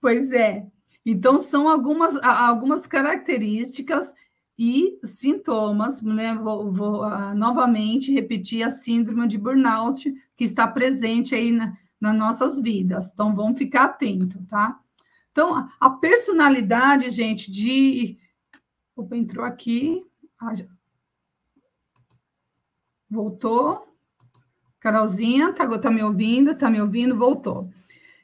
[0.00, 0.66] Pois é.
[1.04, 4.14] Então, são algumas, algumas características
[4.62, 6.34] e sintomas, né?
[6.34, 12.14] Vou, vou uh, novamente repetir a síndrome de burnout que está presente aí na, nas
[12.14, 13.10] nossas vidas.
[13.10, 14.78] Então, vamos ficar atento, tá?
[15.32, 18.18] Então, a personalidade, gente, de.
[18.94, 20.04] Opa, entrou aqui.
[23.08, 23.88] Voltou.
[24.78, 26.54] Carolzinha, tá, tá me ouvindo?
[26.54, 27.16] Tá me ouvindo?
[27.16, 27.70] Voltou.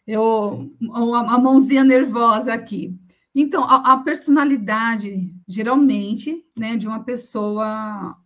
[0.07, 2.95] Eu, a mãozinha nervosa aqui.
[3.39, 8.17] Então, a, a personalidade, geralmente, né, de uma pessoa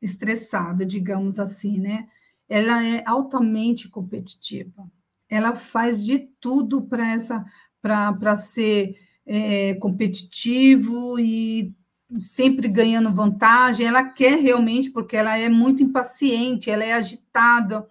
[0.00, 2.06] estressada, digamos assim, né,
[2.48, 4.88] ela é altamente competitiva.
[5.28, 7.44] Ela faz de tudo para essa
[7.82, 11.74] para ser é, competitivo e
[12.16, 13.86] sempre ganhando vantagem.
[13.86, 17.88] Ela quer realmente, porque ela é muito impaciente, ela é agitada,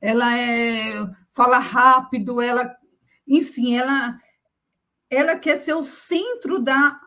[0.00, 2.76] ela é, fala rápido, ela,
[3.28, 4.18] enfim, ela
[5.10, 6.98] ela quer ser o centro da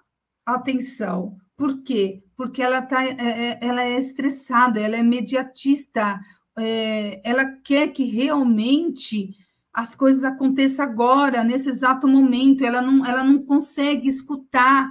[0.45, 1.37] atenção.
[1.55, 2.23] Por quê?
[2.35, 6.19] Porque ela, tá, é, é, ela é estressada, ela é mediatista,
[6.57, 9.35] é, ela quer que realmente
[9.73, 14.89] as coisas aconteçam agora, nesse exato momento, ela não, ela não consegue escutar.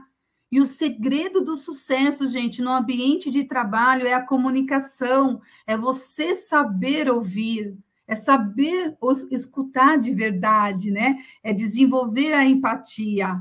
[0.51, 6.35] E o segredo do sucesso, gente, no ambiente de trabalho é a comunicação, é você
[6.35, 7.77] saber ouvir,
[8.09, 8.97] é saber
[9.31, 11.19] escutar de verdade, né?
[11.43, 13.37] É desenvolver a empatia.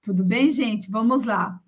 [0.00, 0.90] Tudo bem, gente?
[0.90, 1.60] Vamos lá.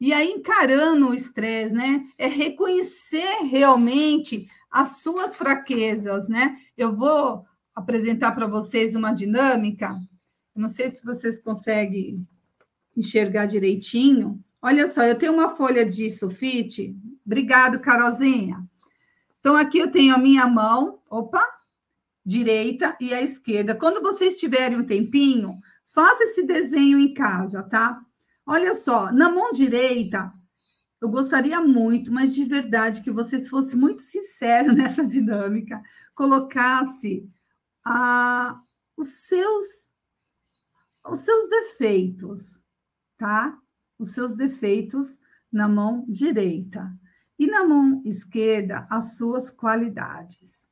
[0.00, 2.02] E aí, encarando o estresse, né?
[2.18, 6.56] É reconhecer realmente as suas fraquezas, né?
[6.76, 9.96] Eu vou apresentar para vocês uma dinâmica.
[10.54, 12.26] não sei se vocês conseguem
[12.96, 14.42] enxergar direitinho.
[14.60, 16.94] Olha só, eu tenho uma folha de sulfite.
[17.24, 18.68] Obrigado, Carolzinha.
[19.40, 21.44] Então, aqui eu tenho a minha mão, opa,
[22.24, 23.74] direita e a esquerda.
[23.74, 25.52] Quando vocês tiverem um tempinho,
[25.88, 28.00] faça esse desenho em casa, tá?
[28.46, 30.32] Olha só, na mão direita,
[31.00, 35.80] eu gostaria muito, mas de verdade, que vocês fossem muito sinceros nessa dinâmica,
[36.14, 37.26] colocasse
[37.84, 38.58] ah,
[38.96, 39.88] os seus
[41.08, 42.62] os seus defeitos,
[43.16, 43.58] tá?
[43.98, 45.18] Os seus defeitos
[45.50, 46.92] na mão direita
[47.40, 50.68] e na mão esquerda as suas qualidades.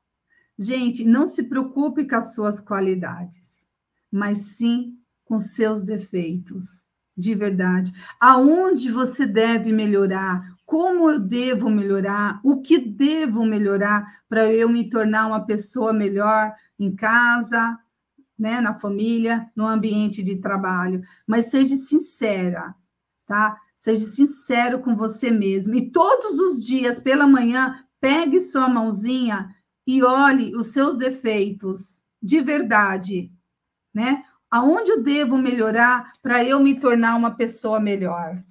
[0.59, 3.71] Gente, não se preocupe com as suas qualidades,
[4.13, 6.85] mas sim com seus defeitos,
[7.17, 7.91] de verdade.
[8.21, 10.59] Aonde você deve melhorar?
[10.67, 12.39] Como eu devo melhorar?
[12.45, 17.79] O que devo melhorar para eu me tornar uma pessoa melhor em casa,
[18.39, 21.01] né, na família, no ambiente de trabalho?
[21.27, 22.75] Mas seja sincera,
[23.27, 23.59] tá?
[23.89, 25.75] Seja sincero com você mesmo.
[25.75, 32.39] E todos os dias, pela manhã, pegue sua mãozinha e olhe os seus defeitos de
[32.43, 33.33] verdade,
[33.95, 34.23] né?
[34.51, 38.45] Aonde eu devo melhorar para eu me tornar uma pessoa melhor?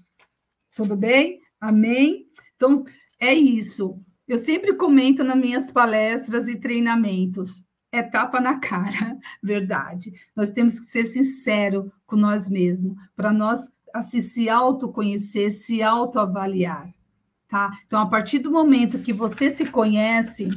[0.76, 1.40] Tudo bem?
[1.62, 2.26] Amém?
[2.56, 2.84] Então,
[3.20, 4.02] é isso.
[4.28, 7.64] Eu sempre comento nas minhas palestras e treinamentos.
[7.92, 10.14] É tapa na cara, verdade.
[10.36, 15.82] Nós temos que ser sinceros com nós mesmos, para nós a se, se autoconhecer, se
[15.84, 16.94] autoavaliar,
[17.48, 17.78] tá?
[17.86, 20.50] Então, a partir do momento que você se conhece,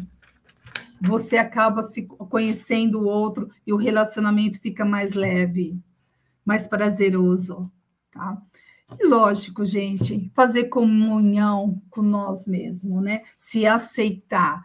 [1.00, 5.79] você acaba se conhecendo o outro e o relacionamento fica mais leve,
[6.44, 7.62] mais prazeroso,
[8.11, 8.40] tá?
[8.98, 13.22] E lógico, gente, fazer comunhão com nós mesmos, né?
[13.37, 14.62] Se aceitar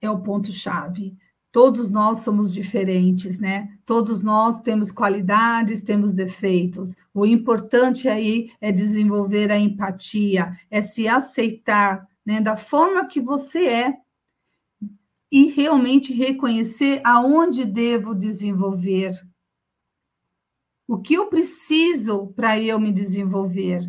[0.00, 1.16] é o ponto-chave.
[1.50, 3.78] Todos nós somos diferentes, né?
[3.86, 6.94] Todos nós temos qualidades, temos defeitos.
[7.14, 13.66] O importante aí é desenvolver a empatia, é se aceitar, né, da forma que você
[13.66, 13.96] é
[15.32, 19.12] e realmente reconhecer aonde devo desenvolver.
[20.86, 23.82] O que eu preciso para eu me desenvolver,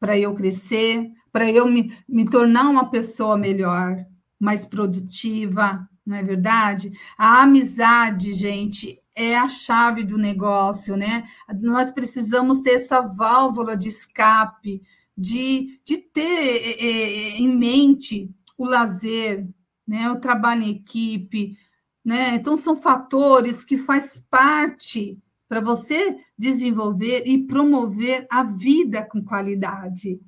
[0.00, 4.04] para eu crescer, para eu me, me tornar uma pessoa melhor,
[4.38, 6.90] mais produtiva, não é verdade?
[7.16, 11.22] A amizade, gente, é a chave do negócio, né?
[11.60, 14.82] Nós precisamos ter essa válvula de escape,
[15.16, 19.46] de, de ter é, é, em mente o lazer,
[19.86, 20.10] né?
[20.10, 21.56] o trabalho em equipe.
[22.04, 22.34] Né?
[22.34, 25.16] Então, são fatores que faz parte
[25.48, 30.20] para você desenvolver e promover a vida com qualidade.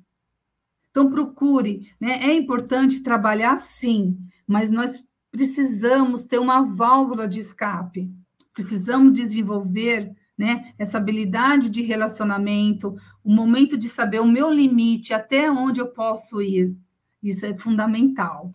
[0.89, 1.91] Então, procure.
[1.99, 2.23] Né?
[2.23, 4.17] É importante trabalhar, sim,
[4.47, 5.03] mas nós
[5.33, 8.09] precisamos ter uma válvula de escape.
[8.53, 10.73] Precisamos desenvolver né?
[10.77, 16.41] Essa habilidade de relacionamento, o momento de saber o meu limite, até onde eu posso
[16.41, 16.75] ir.
[17.21, 18.51] Isso é fundamental,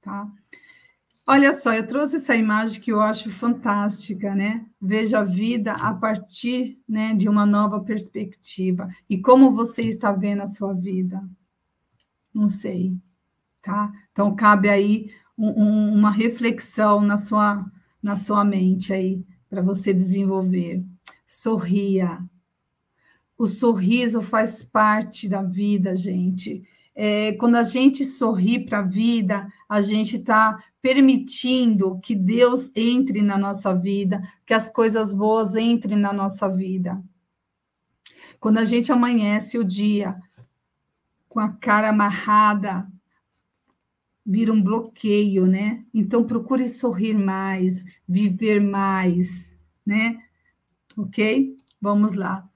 [0.00, 0.28] tá?
[1.26, 4.66] Olha só, eu trouxe essa imagem que eu acho fantástica, né?
[4.80, 8.88] Veja a vida a partir né, de uma nova perspectiva.
[9.08, 11.22] E como você está vendo a sua vida?
[12.34, 12.96] Não sei,
[13.62, 13.92] tá?
[14.10, 17.64] Então, cabe aí um, um, uma reflexão na sua,
[18.02, 20.84] na sua mente aí, para você desenvolver.
[21.26, 22.22] Sorria.
[23.38, 26.62] O sorriso faz parte da vida, gente.
[26.94, 33.22] É, quando a gente sorri para a vida, a gente está permitindo que Deus entre
[33.22, 37.02] na nossa vida, que as coisas boas entrem na nossa vida.
[38.38, 40.20] Quando a gente amanhece o dia
[41.28, 42.86] com a cara amarrada,
[44.24, 45.84] vira um bloqueio, né?
[45.92, 50.18] Então procure sorrir mais, viver mais, né?
[50.96, 51.56] Ok?
[51.80, 52.48] Vamos lá.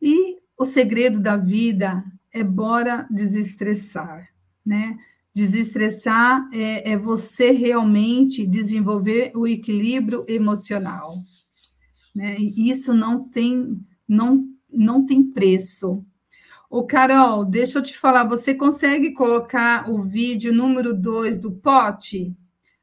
[0.00, 4.28] E o segredo da vida é bora desestressar,
[4.64, 4.98] né?
[5.34, 11.22] Desestressar é, é você realmente desenvolver o equilíbrio emocional.
[12.14, 12.36] Né?
[12.38, 16.04] E isso não tem, não, não tem preço.
[16.74, 22.34] O Carol, deixa eu te falar, você consegue colocar o vídeo número 2 do pote?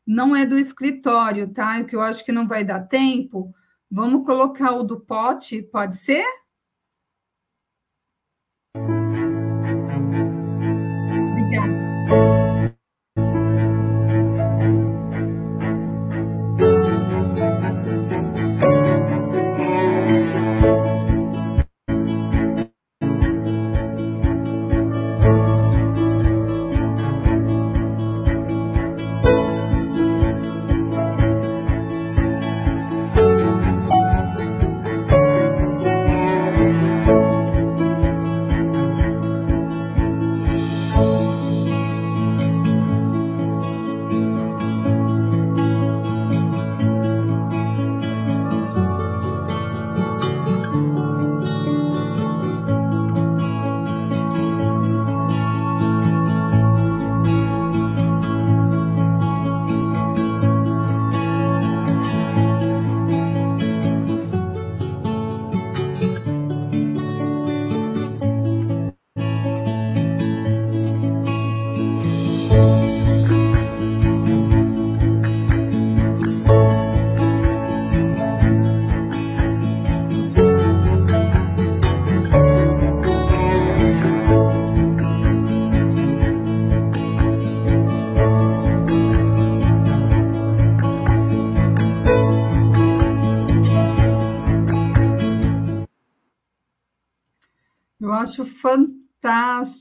[0.05, 1.83] Não é do escritório, tá?
[1.83, 3.51] Que eu acho que não vai dar tempo.
[3.89, 6.23] Vamos colocar o do pote, pode ser?
[12.09, 12.38] acho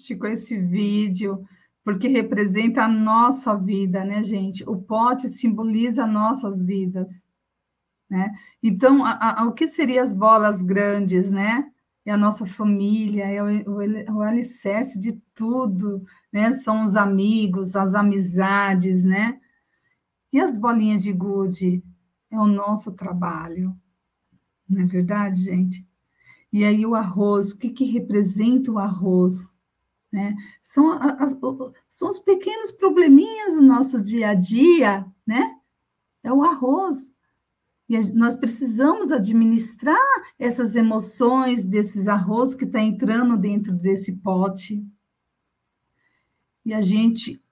[0.09, 1.45] fantástico esse vídeo,
[1.85, 4.65] porque representa a nossa vida, né, gente?
[4.69, 7.23] O pote simboliza nossas vidas,
[8.09, 8.33] né?
[8.63, 11.71] Então, a, a, o que seriam as bolas grandes, né?
[12.05, 16.03] É a nossa família, é o, o, o alicerce de tudo,
[16.33, 16.53] né?
[16.53, 19.39] São os amigos, as amizades, né?
[20.33, 21.83] E as bolinhas de gude?
[22.31, 23.75] É o nosso trabalho,
[24.69, 25.89] não é verdade, gente?
[26.53, 29.58] E aí o arroz, o que, que representa o arroz?
[30.11, 30.35] Né?
[30.63, 31.37] São, as,
[31.89, 35.55] são os pequenos probleminhas do nosso dia a dia, né?
[36.23, 37.13] É o arroz.
[37.89, 39.97] E nós precisamos administrar
[40.39, 44.87] essas emoções desses arroz que está entrando dentro desse pote.
[46.65, 47.43] E a gente,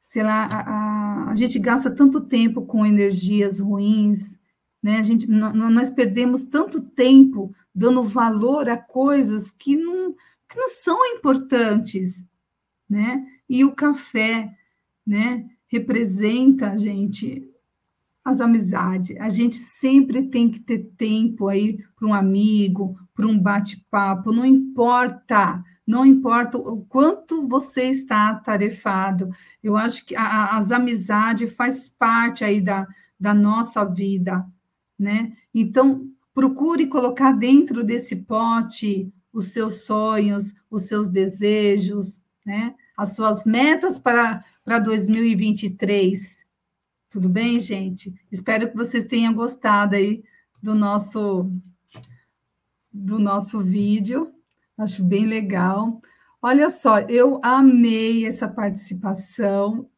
[0.00, 4.38] sei lá, a, a, a gente gasta tanto tempo com energias ruins,
[4.82, 4.96] né?
[4.96, 10.14] A gente, nós perdemos tanto tempo dando valor a coisas que não,
[10.52, 12.26] que não são importantes,
[12.88, 13.24] né?
[13.48, 14.52] E o café,
[15.06, 15.48] né?
[15.66, 17.50] Representa, gente,
[18.22, 19.16] as amizades.
[19.18, 24.44] A gente sempre tem que ter tempo aí para um amigo, para um bate-papo, não
[24.44, 29.30] importa, não importa o quanto você está atarefado.
[29.62, 32.86] Eu acho que a, as amizades faz parte aí da,
[33.18, 34.46] da nossa vida,
[34.98, 35.32] né?
[35.54, 42.74] Então, procure colocar dentro desse pote os seus sonhos, os seus desejos, né?
[42.96, 46.46] As suas metas para, para 2023.
[47.10, 48.14] Tudo bem, gente?
[48.30, 50.22] Espero que vocês tenham gostado aí
[50.62, 51.50] do nosso
[52.92, 54.32] do nosso vídeo.
[54.76, 56.00] Acho bem legal.
[56.40, 59.88] Olha só, eu amei essa participação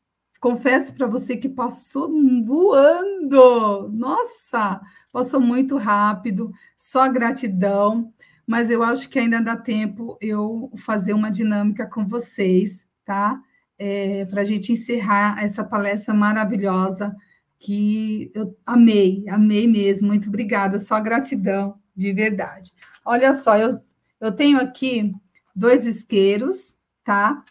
[0.45, 2.13] confesso para você que passou
[2.45, 3.89] voando.
[3.91, 4.79] Nossa,
[5.11, 6.53] passou muito rápido.
[6.77, 8.13] Só gratidão.
[8.47, 13.41] Mas eu acho que ainda dá tempo eu fazer uma dinâmica com vocês, tá?
[13.79, 17.15] É, para a gente encerrar essa palestra maravilhosa
[17.59, 20.09] que eu amei, amei mesmo.
[20.09, 20.79] Muito obrigada.
[20.79, 22.73] Só gratidão, de verdade.
[23.05, 23.81] Olha só, eu,
[24.21, 25.15] eu tenho aqui
[25.57, 27.43] dois isqueiros, tá?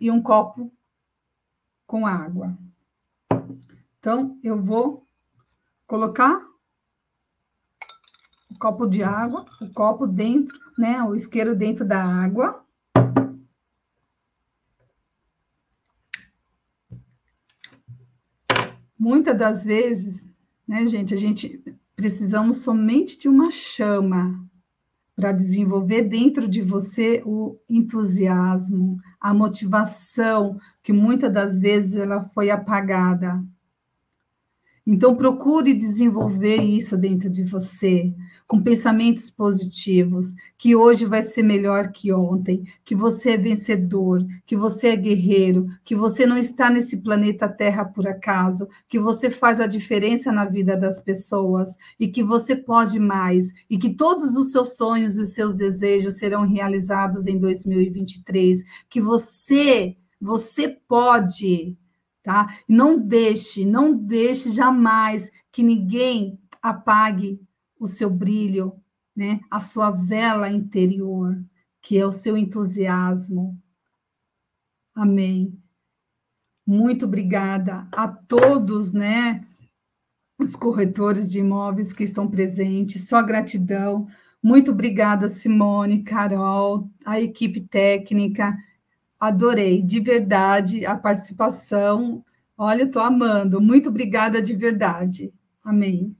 [0.00, 0.72] E um copo
[1.86, 2.56] com água.
[3.98, 5.04] Então, eu vou
[5.86, 6.45] colocar
[8.58, 11.02] copo de água, o copo dentro, né?
[11.02, 12.64] O isqueiro dentro da água.
[18.98, 20.28] Muitas das vezes,
[20.66, 21.62] né, gente, a gente
[21.94, 24.44] precisamos somente de uma chama
[25.14, 32.50] para desenvolver dentro de você o entusiasmo, a motivação, que muitas das vezes ela foi
[32.50, 33.42] apagada.
[34.88, 38.14] Então, procure desenvolver isso dentro de você,
[38.46, 44.56] com pensamentos positivos, que hoje vai ser melhor que ontem, que você é vencedor, que
[44.56, 49.60] você é guerreiro, que você não está nesse planeta Terra por acaso, que você faz
[49.60, 54.52] a diferença na vida das pessoas e que você pode mais, e que todos os
[54.52, 61.76] seus sonhos e os seus desejos serão realizados em 2023, que você, você pode
[62.26, 62.58] tá?
[62.68, 67.40] Não deixe, não deixe jamais que ninguém apague
[67.78, 68.74] o seu brilho,
[69.14, 69.38] né?
[69.48, 71.40] A sua vela interior,
[71.80, 73.56] que é o seu entusiasmo.
[74.92, 75.56] Amém.
[76.66, 79.46] Muito obrigada a todos, né?
[80.36, 84.08] Os corretores de imóveis que estão presentes, só gratidão.
[84.42, 88.58] Muito obrigada, Simone, Carol, a equipe técnica
[89.18, 92.24] Adorei, de verdade, a participação.
[92.56, 93.60] Olha, estou amando.
[93.60, 95.32] Muito obrigada de verdade.
[95.64, 96.16] Amém.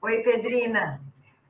[0.00, 1.00] Oi, Pedrina.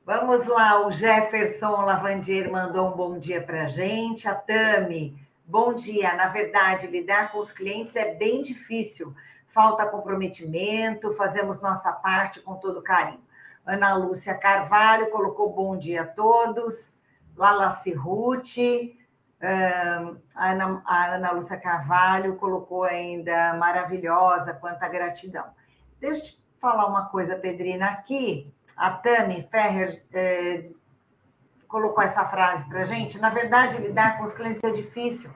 [0.05, 4.27] Vamos lá, o Jefferson Lavandier mandou um bom dia para a gente.
[4.27, 5.15] A Tami,
[5.45, 6.15] bom dia.
[6.15, 9.15] Na verdade, lidar com os clientes é bem difícil.
[9.47, 13.21] Falta comprometimento, fazemos nossa parte com todo carinho.
[13.65, 16.95] Ana Lúcia Carvalho colocou bom dia a todos.
[17.39, 18.99] Lala Cerruti,
[19.41, 25.45] a Ana, a Ana Lúcia Carvalho colocou ainda maravilhosa, quanta gratidão.
[26.01, 27.85] Deixa eu te falar uma coisa, Pedrina.
[27.87, 30.65] Aqui, a Tami Ferrer é,
[31.69, 33.17] colocou essa frase para gente.
[33.17, 35.31] Na verdade, lidar com os clientes é difícil.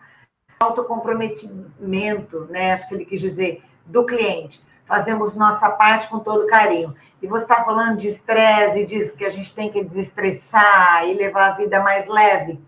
[0.59, 2.73] Autocomprometimento, né?
[2.73, 6.95] Acho que ele quis dizer, do cliente fazemos nossa parte com todo carinho.
[7.21, 11.51] E você está falando de estresse diz que a gente tem que desestressar e levar
[11.51, 12.59] a vida mais leve.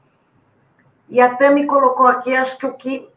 [1.09, 3.07] E a Tami colocou aqui, acho que o que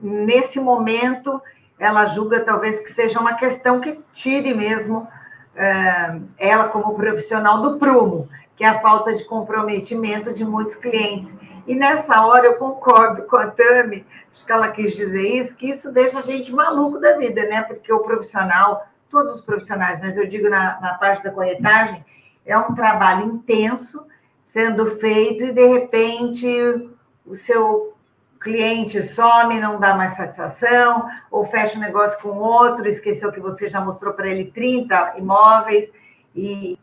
[0.00, 1.40] nesse momento
[1.78, 5.08] ela julga talvez que seja uma questão que tire mesmo
[5.56, 11.36] é, ela como profissional do prumo, que é a falta de comprometimento de muitos clientes.
[11.66, 15.68] E nessa hora eu concordo com a Tami, acho que ela quis dizer isso, que
[15.68, 17.62] isso deixa a gente maluco da vida, né?
[17.62, 22.04] Porque o profissional, todos os profissionais, mas eu digo na, na parte da corretagem,
[22.44, 24.06] é um trabalho intenso
[24.44, 26.90] sendo feito e de repente
[27.24, 27.94] o seu
[28.38, 33.66] cliente some, não dá mais satisfação, ou fecha um negócio com outro, esqueceu que você
[33.66, 35.90] já mostrou para ele 30 imóveis.
[36.36, 36.78] E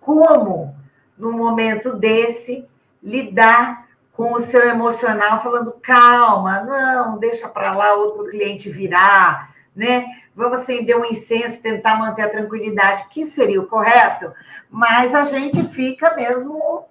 [0.00, 0.74] como,
[1.18, 2.66] num momento desse,
[3.02, 10.06] lidar com o seu emocional, falando calma, não, deixa para lá outro cliente virar, né?
[10.34, 14.32] Vamos acender um incenso, tentar manter a tranquilidade, que seria o correto,
[14.70, 16.84] mas a gente fica mesmo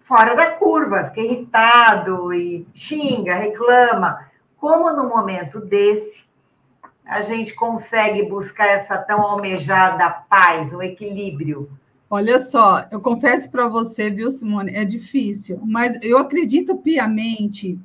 [0.00, 4.30] fora da curva, fica irritado e xinga, reclama.
[4.58, 6.24] Como no momento desse
[7.04, 11.70] a gente consegue buscar essa tão almejada paz, o equilíbrio?
[12.16, 17.76] Olha só, eu confesso para você, viu, Simone, é difícil, mas eu acredito piamente.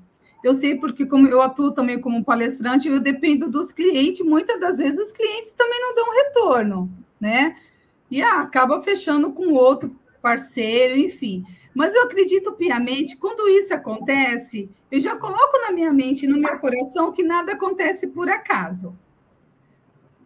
[0.43, 4.77] Eu sei porque como eu atuo também como palestrante, eu dependo dos clientes, muitas das
[4.77, 7.55] vezes os clientes também não dão retorno, né?
[8.11, 11.43] E ah, acaba fechando com outro parceiro, enfim.
[11.73, 16.59] Mas eu acredito piamente, quando isso acontece, eu já coloco na minha mente no meu
[16.59, 18.95] coração que nada acontece por acaso.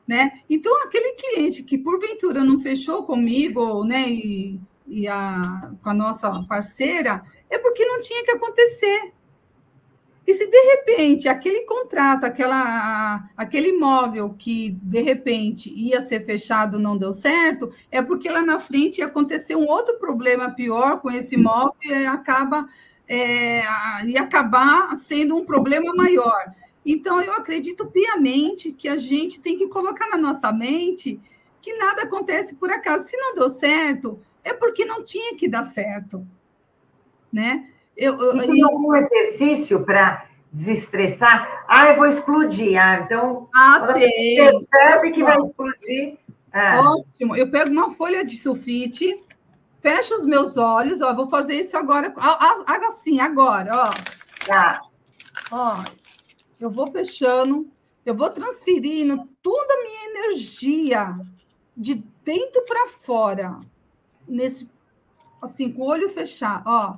[0.08, 0.42] Né?
[0.50, 6.44] Então, aquele cliente que porventura não fechou comigo, né, e, e a, com a nossa
[6.48, 9.14] parceira, é porque não tinha que acontecer.
[10.26, 16.80] E se de repente aquele contrato, aquela, aquele imóvel que de repente ia ser fechado
[16.80, 21.36] não deu certo, é porque lá na frente aconteceu um outro problema pior com esse
[21.36, 22.66] imóvel e acaba
[23.06, 23.62] é,
[24.06, 26.54] e acabar sendo um problema maior.
[26.86, 31.20] Então, eu acredito piamente que a gente tem que colocar na nossa mente
[31.62, 33.08] que nada acontece por acaso.
[33.08, 36.28] Se não deu certo, é porque não tinha que dar certo.
[37.32, 37.70] Né?
[37.96, 41.66] Eu, eu, e tem algum exercício para desestressar?
[41.68, 42.78] Ah, eu vou explodir.
[42.78, 43.48] Ah, então.
[43.56, 44.36] Ah, tem.
[44.70, 46.18] Percebe que vai explodir.
[46.52, 46.82] Ah.
[46.92, 47.36] Ótimo.
[47.36, 49.20] Eu pego uma folha de sulfite,
[49.82, 51.14] fecho os meus olhos, ó.
[51.16, 52.14] Vou fazer isso agora.
[52.88, 53.90] Assim, agora, ó.
[54.46, 54.82] Tá.
[55.52, 55.84] Ó,
[56.64, 57.68] eu vou fechando,
[58.06, 61.20] eu vou transferindo toda a minha energia
[61.76, 63.60] de dentro para fora,
[64.26, 64.70] nesse
[65.42, 66.96] assim, com o olho fechado, ó.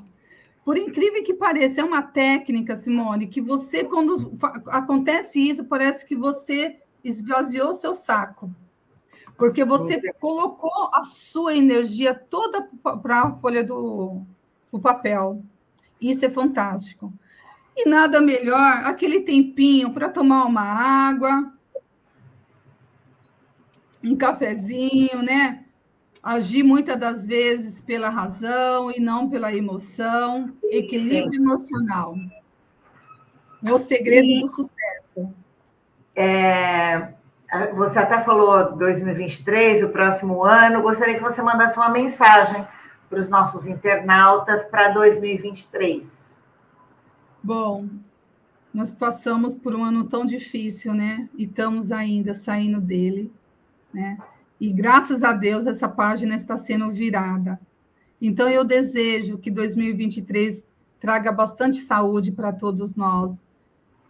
[0.63, 4.31] Por incrível que pareça, é uma técnica, Simone, que você, quando
[4.67, 8.51] acontece isso, parece que você esvaziou seu saco.
[9.35, 12.69] Porque você colocou a sua energia toda
[13.01, 14.21] para a folha do
[14.71, 15.41] o papel.
[15.99, 17.11] Isso é fantástico.
[17.75, 21.51] E nada melhor aquele tempinho para tomar uma água,
[24.03, 25.65] um cafezinho, né?
[26.23, 31.37] Agir muitas das vezes pela razão e não pela emoção, equilíbrio Sim.
[31.37, 32.15] emocional.
[33.63, 35.33] É o segredo e, do sucesso.
[36.15, 37.13] É,
[37.75, 40.81] você até falou 2023, o próximo ano.
[40.81, 42.65] Gostaria que você mandasse uma mensagem
[43.09, 46.34] para os nossos internautas para 2023.
[47.45, 47.87] Bom,
[48.73, 51.29] nós passamos por um ano tão difícil, né?
[51.37, 53.31] E estamos ainda saindo dele
[53.95, 54.17] né?
[54.59, 57.57] E graças a Deus essa página está sendo virada.
[58.21, 60.67] Então eu desejo que 2023
[60.99, 63.45] traga bastante saúde para todos nós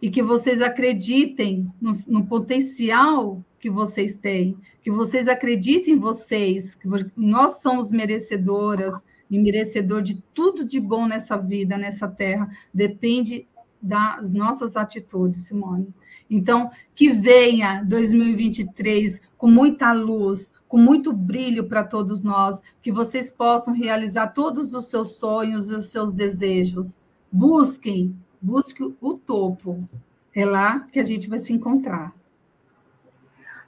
[0.02, 6.74] e que vocês acreditem no, no, potencial que vocês têm, que vocês acreditem em vocês,
[6.74, 12.48] que nós somos merecedoras e merecedor de tudo de bom nessa vida, nessa terra.
[12.72, 13.46] Depende
[13.80, 15.92] das nossas atitudes, Simone.
[16.28, 23.30] Então, que venha 2023 com muita luz, com muito brilho para todos nós, que vocês
[23.30, 27.00] possam realizar todos os seus sonhos e os seus desejos.
[27.30, 29.88] Busquem, busque o topo.
[30.34, 32.12] É lá que a gente vai se encontrar.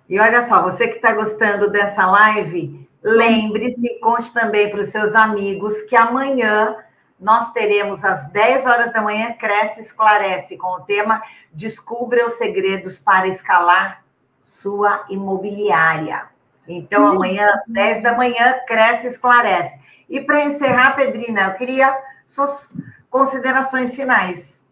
[0.08, 5.14] E olha só, você que está gostando dessa live, lembre-se, conte também para os seus
[5.14, 6.76] amigos que amanhã
[7.18, 12.98] nós teremos às 10 horas da manhã Cresce Esclarece, com o tema Descubra os segredos
[12.98, 14.04] para escalar
[14.44, 16.26] sua imobiliária.
[16.66, 19.78] Então, amanhã, às 10 da manhã, Cresce Esclarece.
[20.08, 21.96] E para encerrar, Pedrina, eu queria
[22.26, 22.74] suas
[23.10, 24.66] considerações finais.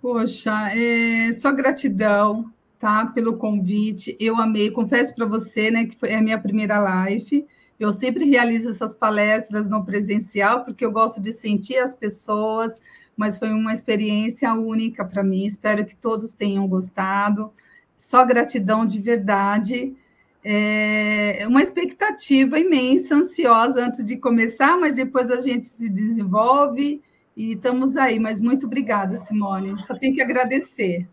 [0.00, 2.52] Poxa, é, só gratidão,
[2.84, 4.14] tá, pelo convite.
[4.20, 7.46] Eu amei, confesso para você, né, que foi a minha primeira live.
[7.80, 12.78] Eu sempre realizo essas palestras no presencial, porque eu gosto de sentir as pessoas,
[13.16, 15.46] mas foi uma experiência única para mim.
[15.46, 17.50] Espero que todos tenham gostado.
[17.96, 19.96] Só gratidão de verdade.
[20.44, 27.00] É uma expectativa imensa, ansiosa antes de começar, mas depois a gente se desenvolve
[27.34, 28.20] e estamos aí.
[28.20, 29.82] Mas muito obrigada, Simone.
[29.82, 31.08] Só tenho que agradecer.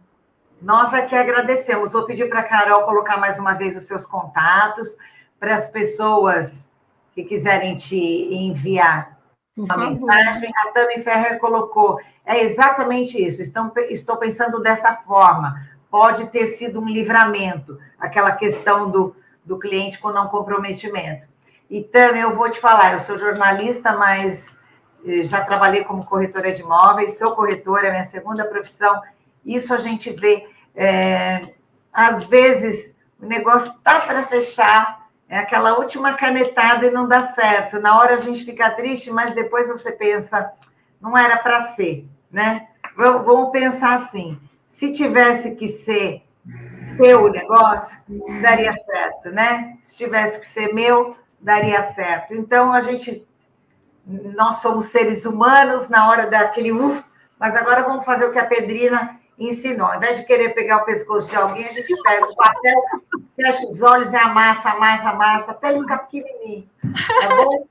[0.61, 1.93] Nós aqui agradecemos.
[1.93, 4.95] Vou pedir para a Carol colocar mais uma vez os seus contatos
[5.39, 6.69] para as pessoas
[7.13, 9.17] que quiserem te enviar
[9.55, 9.89] Por uma favor.
[9.89, 10.51] mensagem.
[10.55, 16.79] A Tami Ferrer colocou, é exatamente isso, Estão, estou pensando dessa forma, pode ter sido
[16.79, 21.27] um livramento, aquela questão do, do cliente com não comprometimento.
[21.69, 24.55] E Tami, eu vou te falar, eu sou jornalista, mas
[25.05, 29.01] eh, já trabalhei como corretora de imóveis, sou corretora, é minha segunda profissão,
[29.45, 31.41] isso a gente vê, é,
[31.91, 37.79] às vezes o negócio está para fechar, é aquela última canetada e não dá certo.
[37.79, 40.51] Na hora a gente fica triste, mas depois você pensa,
[40.99, 42.67] não era para ser, né?
[42.97, 46.23] Vamos pensar assim: se tivesse que ser
[46.97, 47.97] seu negócio,
[48.41, 49.77] daria certo, né?
[49.83, 52.33] Se tivesse que ser meu, daria certo.
[52.33, 53.25] Então a gente,
[54.05, 57.03] nós somos seres humanos na hora daquele uf,
[57.39, 59.87] mas agora vamos fazer o que a Pedrina ensinou.
[59.87, 62.83] Ao invés de querer pegar o pescoço de alguém, a gente pega o papel,
[63.35, 66.69] fecha os olhos e amassa, amassa, amassa, até ele ficar pequenininho.
[66.81, 67.67] Tá bom?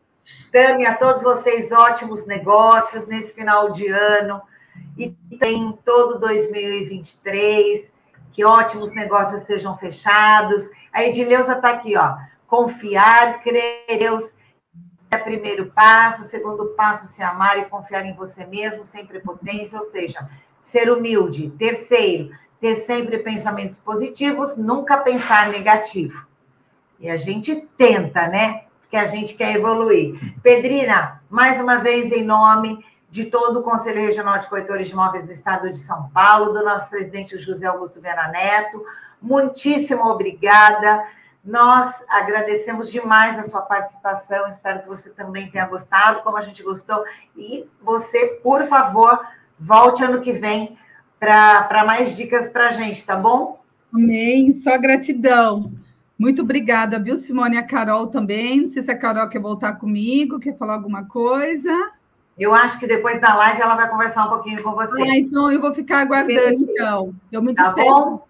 [0.53, 4.43] Tami, a todos vocês, ótimos negócios nesse final de ano
[4.97, 7.93] e tem todo 2023.
[8.33, 10.69] Que ótimos negócios sejam fechados.
[10.93, 12.17] A Edileuza está aqui, ó.
[12.47, 14.35] Confiar, crer Deus
[15.11, 16.23] é o primeiro passo.
[16.23, 19.79] O segundo passo, se amar e confiar em você mesmo, sem prepotência.
[19.79, 20.29] Ou seja,
[20.61, 21.51] ser humilde.
[21.59, 22.31] Terceiro,
[22.61, 26.27] ter sempre pensamentos positivos, nunca pensar negativo.
[26.99, 28.65] E a gente tenta, né?
[28.83, 30.35] Porque a gente quer evoluir.
[30.43, 35.27] Pedrina, mais uma vez, em nome de todo o Conselho Regional de Corretores de Imóveis
[35.27, 38.85] do Estado de São Paulo, do nosso presidente José Augusto Vera Neto.
[39.21, 41.05] Muitíssimo obrigada.
[41.43, 44.47] Nós agradecemos demais a sua participação.
[44.47, 47.03] Espero que você também tenha gostado, como a gente gostou.
[47.35, 49.21] E você, por favor,
[49.61, 50.77] volte ano que vem
[51.19, 53.61] para mais dicas para a gente, tá bom?
[53.93, 54.51] Amém.
[54.53, 55.71] Só gratidão.
[56.19, 57.57] Muito obrigada, viu, Simone?
[57.57, 58.61] E a Carol também.
[58.61, 61.71] Não sei se a Carol quer voltar comigo, quer falar alguma coisa.
[62.39, 65.03] Eu acho que depois da live ela vai conversar um pouquinho com você.
[65.03, 67.15] Ah, então eu vou ficar aguardando, então.
[67.31, 67.75] Eu me despeço.
[67.77, 68.27] Tá bom?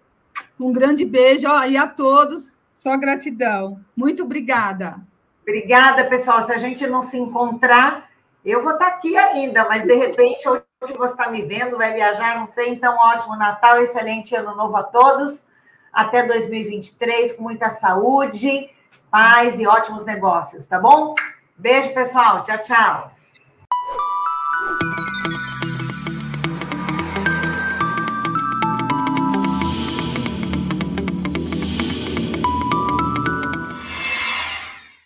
[0.59, 3.79] Um grande beijo ó, e a todos, só gratidão.
[3.95, 4.95] Muito obrigada.
[5.41, 6.45] Obrigada, pessoal.
[6.45, 8.09] Se a gente não se encontrar,
[8.43, 10.47] eu vou estar aqui ainda, mas de repente
[10.81, 12.69] hoje você está me vendo, vai viajar, não sei.
[12.69, 15.47] Então, ótimo Natal, excelente ano novo a todos.
[15.93, 18.69] Até 2023, com muita saúde,
[19.11, 21.13] paz e ótimos negócios, tá bom?
[21.55, 22.41] Beijo, pessoal.
[22.41, 23.11] Tchau, tchau.